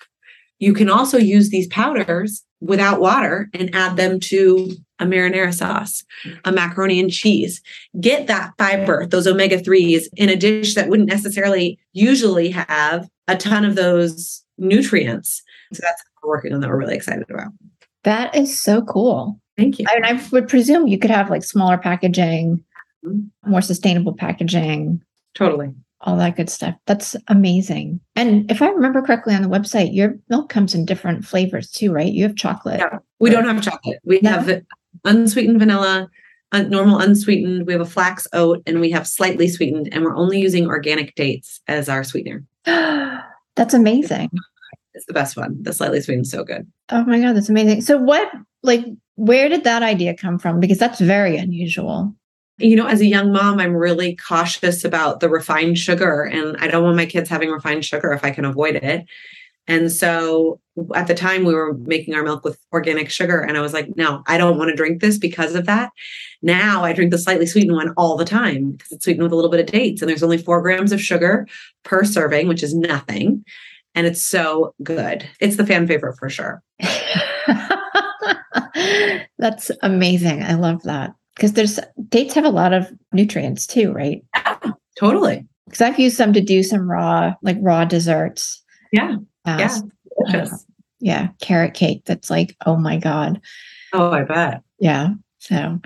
You 0.58 0.72
can 0.72 0.88
also 0.88 1.18
use 1.18 1.50
these 1.50 1.66
powders 1.68 2.42
without 2.60 3.00
water 3.00 3.50
and 3.52 3.74
add 3.74 3.96
them 3.96 4.18
to 4.18 4.72
a 4.98 5.04
marinara 5.04 5.54
sauce, 5.54 6.02
a 6.44 6.50
macaroni 6.50 6.98
and 6.98 7.12
cheese. 7.12 7.60
Get 8.00 8.28
that 8.28 8.52
fiber, 8.58 9.06
those 9.06 9.26
omega 9.26 9.58
3s 9.58 10.04
in 10.16 10.28
a 10.28 10.36
dish 10.36 10.74
that 10.74 10.88
wouldn't 10.88 11.08
necessarily 11.08 11.78
usually 11.92 12.50
have 12.50 13.08
a 13.28 13.36
ton 13.36 13.64
of 13.64 13.76
those 13.76 14.42
nutrients. 14.56 15.42
So 15.72 15.80
that's 15.82 16.02
what 16.02 16.28
we're 16.28 16.36
working 16.36 16.52
on 16.54 16.60
that 16.60 16.70
we're 16.70 16.78
really 16.78 16.96
excited 16.96 17.30
about. 17.30 17.52
That 18.08 18.34
is 18.34 18.58
so 18.58 18.80
cool. 18.80 19.38
Thank 19.58 19.78
you. 19.78 19.84
I, 19.86 19.96
and 19.96 20.06
I 20.06 20.28
would 20.32 20.48
presume 20.48 20.86
you 20.86 20.98
could 20.98 21.10
have 21.10 21.28
like 21.28 21.44
smaller 21.44 21.76
packaging, 21.78 22.64
Mm-hmm. 23.04 23.50
more 23.52 23.60
sustainable 23.60 24.12
packaging, 24.12 25.00
Totally. 25.34 25.72
all 26.00 26.16
that 26.16 26.34
good 26.36 26.50
stuff. 26.50 26.74
That's 26.86 27.14
amazing. 27.28 28.00
And 28.16 28.50
if 28.50 28.60
I 28.60 28.68
remember 28.70 29.02
correctly 29.02 29.34
on 29.36 29.42
the 29.42 29.48
website, 29.48 29.94
your 29.94 30.14
milk 30.28 30.48
comes 30.48 30.74
in 30.74 30.84
different 30.84 31.24
flavors 31.24 31.70
too, 31.70 31.92
right? 31.92 32.10
You 32.12 32.24
have 32.24 32.34
chocolate. 32.34 32.80
Yeah. 32.80 32.98
We 33.20 33.30
don't 33.30 33.44
have 33.44 33.62
chocolate. 33.62 33.98
We 34.04 34.18
No? 34.22 34.30
have 34.30 34.62
unsweetened 35.04 35.60
vanilla, 35.60 36.08
un- 36.50 36.70
normal 36.70 36.98
unsweetened. 36.98 37.66
We 37.68 37.72
have 37.74 37.82
a 37.82 37.86
flax 37.86 38.26
oat, 38.32 38.62
and 38.66 38.80
we 38.80 38.90
have 38.90 39.06
slightly 39.06 39.46
sweetened. 39.48 39.90
And 39.92 40.02
we're 40.02 40.16
only 40.16 40.40
using 40.40 40.66
organic 40.66 41.14
dates 41.14 41.60
as 41.68 41.88
our 41.88 42.02
sweetener. 42.02 42.42
That's 42.64 43.74
amazing. 43.74 44.30
It's 44.98 45.06
the 45.06 45.12
best 45.12 45.36
one. 45.36 45.56
The 45.62 45.72
slightly 45.72 46.00
sweetened 46.00 46.26
is 46.26 46.32
so 46.32 46.42
good. 46.42 46.66
Oh 46.88 47.04
my 47.04 47.20
God, 47.20 47.36
that's 47.36 47.48
amazing. 47.48 47.82
So, 47.82 47.98
what, 47.98 48.28
like, 48.64 48.84
where 49.14 49.48
did 49.48 49.62
that 49.62 49.84
idea 49.84 50.12
come 50.12 50.40
from? 50.40 50.58
Because 50.58 50.78
that's 50.78 51.00
very 51.00 51.36
unusual. 51.36 52.12
You 52.58 52.74
know, 52.74 52.88
as 52.88 53.00
a 53.00 53.06
young 53.06 53.30
mom, 53.30 53.60
I'm 53.60 53.74
really 53.74 54.16
cautious 54.16 54.84
about 54.84 55.20
the 55.20 55.28
refined 55.28 55.78
sugar, 55.78 56.24
and 56.24 56.56
I 56.56 56.66
don't 56.66 56.82
want 56.82 56.96
my 56.96 57.06
kids 57.06 57.30
having 57.30 57.48
refined 57.48 57.84
sugar 57.84 58.12
if 58.12 58.24
I 58.24 58.32
can 58.32 58.44
avoid 58.44 58.74
it. 58.74 59.06
And 59.68 59.92
so 59.92 60.58
at 60.96 61.06
the 61.06 61.14
time, 61.14 61.44
we 61.44 61.54
were 61.54 61.74
making 61.74 62.14
our 62.14 62.24
milk 62.24 62.42
with 62.42 62.58
organic 62.72 63.08
sugar. 63.08 63.38
And 63.38 63.56
I 63.56 63.60
was 63.60 63.72
like, 63.72 63.94
no, 63.96 64.24
I 64.26 64.36
don't 64.36 64.58
want 64.58 64.70
to 64.70 64.76
drink 64.76 65.00
this 65.00 65.16
because 65.16 65.54
of 65.54 65.66
that. 65.66 65.92
Now 66.42 66.82
I 66.82 66.92
drink 66.92 67.12
the 67.12 67.18
slightly 67.18 67.46
sweetened 67.46 67.76
one 67.76 67.92
all 67.96 68.16
the 68.16 68.24
time 68.24 68.72
because 68.72 68.90
it's 68.90 69.04
sweetened 69.04 69.22
with 69.22 69.32
a 69.32 69.36
little 69.36 69.50
bit 69.50 69.60
of 69.60 69.66
dates. 69.66 70.02
And 70.02 70.08
there's 70.08 70.24
only 70.24 70.38
four 70.38 70.60
grams 70.60 70.90
of 70.90 71.00
sugar 71.00 71.46
per 71.84 72.02
serving, 72.02 72.48
which 72.48 72.64
is 72.64 72.74
nothing. 72.74 73.44
And 73.98 74.06
it's 74.06 74.24
so 74.24 74.76
good. 74.84 75.28
It's 75.40 75.56
the 75.56 75.66
fan 75.66 75.88
favorite 75.88 76.16
for 76.18 76.30
sure. 76.30 76.62
that's 79.38 79.72
amazing. 79.82 80.44
I 80.44 80.54
love 80.54 80.84
that. 80.84 81.14
Because 81.34 81.54
there's 81.54 81.80
dates 82.08 82.34
have 82.34 82.44
a 82.44 82.50
lot 82.50 82.72
of 82.72 82.86
nutrients 83.12 83.66
too, 83.66 83.90
right? 83.92 84.22
Yeah, 84.36 84.56
Totally. 84.96 85.48
Because 85.66 85.80
I've 85.80 85.98
used 85.98 86.16
some 86.16 86.32
to 86.32 86.40
do 86.40 86.62
some 86.62 86.88
raw, 86.88 87.34
like 87.42 87.56
raw 87.60 87.84
desserts. 87.84 88.62
Yeah. 88.92 89.16
Uh, 89.44 89.56
Yeah. 89.58 89.78
Delicious. 90.30 90.64
yeah, 91.00 91.28
carrot 91.40 91.74
cake. 91.74 92.02
That's 92.06 92.30
like, 92.30 92.54
oh 92.66 92.76
my 92.76 92.98
god. 92.98 93.40
Oh, 93.92 94.12
I 94.12 94.22
bet. 94.22 94.62
Yeah. 94.78 95.08
So, 95.38 95.80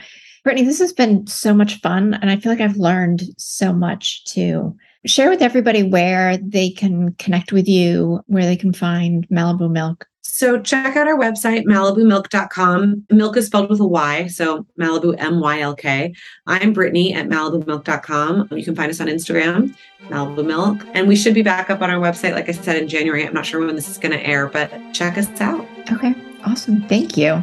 Brittany, 0.45 0.67
this 0.67 0.81
has 0.81 0.93
been 0.93 1.27
so 1.27 1.55
much 1.55 1.81
fun. 1.81 2.13
And 2.13 2.31
I 2.31 2.37
feel 2.37 2.53
like 2.53 2.61
I've 2.61 2.77
learned 2.77 3.23
so 3.39 3.73
much 3.73 4.23
to 4.35 4.77
share 5.07 5.31
with 5.31 5.43
everybody 5.43 5.83
where 5.83 6.37
they 6.37 6.71
can 6.71 7.15
connect 7.15 7.53
with 7.53 7.69
you, 7.69 8.23
where 8.27 8.45
they 8.45 8.57
can 8.57 8.73
find 8.73 9.29
Malibu 9.29 9.71
Mylk. 9.71 10.05
So 10.25 10.61
check 10.61 10.97
out 10.97 11.09
our 11.09 11.19
website, 11.19 11.65
malibumylk.com. 11.65 13.07
Milk 13.11 13.37
is 13.37 13.47
spelled 13.47 13.69
with 13.69 13.81
a 13.81 13.87
Y, 13.87 14.29
so 14.29 14.67
Malibu 14.81 15.15
M 15.19 15.41
Y 15.41 15.61
L 15.61 15.75
K. 15.75 16.15
I'm 16.47 16.73
Brittany 16.73 17.13
at 17.13 17.29
malibumylk.com. 17.29 18.49
You 18.53 18.65
can 18.65 18.75
find 18.75 18.91
us 18.91 19.01
on 19.01 19.09
Instagram, 19.09 19.77
Malibu 20.09 20.45
Mylk. 20.45 20.89
And 20.95 21.07
we 21.07 21.17
should 21.17 21.35
be 21.35 21.43
back 21.43 21.71
up 21.71 21.83
on 21.83 21.91
our 21.91 22.01
website, 22.01 22.33
like 22.33 22.49
I 22.49 22.53
said, 22.53 22.77
in 22.77 22.89
January. 22.89 23.27
I'm 23.27 23.35
not 23.35 23.47
sure 23.47 23.65
when 23.65 23.75
this 23.77 23.89
is 23.89 23.99
going 23.99 24.13
to 24.13 24.27
air, 24.27 24.47
but 24.47 24.71
check 24.93 25.19
us 25.19 25.29
out. 25.41 25.67
Okay. 25.93 26.15
Awesome. 26.45 26.83
Thank 26.89 27.17
you. 27.17 27.43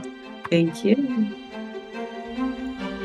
Thank 0.50 0.84
you. 0.84 1.36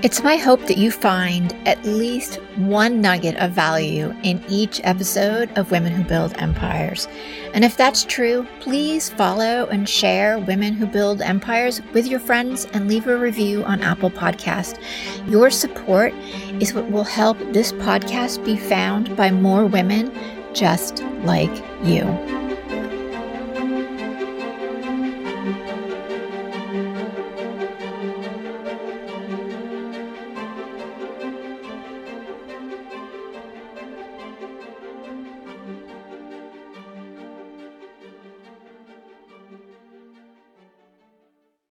It's 0.05 0.23
my 0.23 0.37
hope 0.37 0.61
that 0.67 0.77
you 0.77 0.91
find 0.91 1.57
at 1.67 1.83
least 1.83 2.35
one 2.57 3.01
nugget 3.01 3.37
of 3.37 3.53
value 3.53 4.15
in 4.23 4.45
each 4.51 4.79
episode 4.85 5.51
of 5.57 5.71
Women 5.71 5.95
Who 5.95 6.05
Build 6.05 6.35
Empires. 6.37 7.09
And 7.55 7.65
if 7.65 7.79
that's 7.79 8.05
true, 8.05 8.47
please 8.61 9.09
follow 9.09 9.65
and 9.69 9.89
share 9.89 10.39
Women 10.39 10.75
Who 10.75 10.85
Build 10.85 11.23
Empires 11.23 11.81
with 11.95 12.07
your 12.07 12.21
friends 12.21 12.67
and 12.75 12.87
leave 12.87 13.07
a 13.07 13.17
review 13.17 13.65
on 13.65 13.81
Apple 13.81 14.11
Podcast. 14.11 14.79
Your 15.27 15.49
support 15.49 16.13
is 16.61 16.75
what 16.75 16.91
will 16.91 17.05
help 17.05 17.39
this 17.55 17.73
podcast 17.73 18.45
be 18.45 18.59
found 18.59 19.17
by 19.17 19.31
more 19.31 19.65
women 19.65 20.13
just 20.53 21.03
like 21.23 21.65
you. 21.83 22.44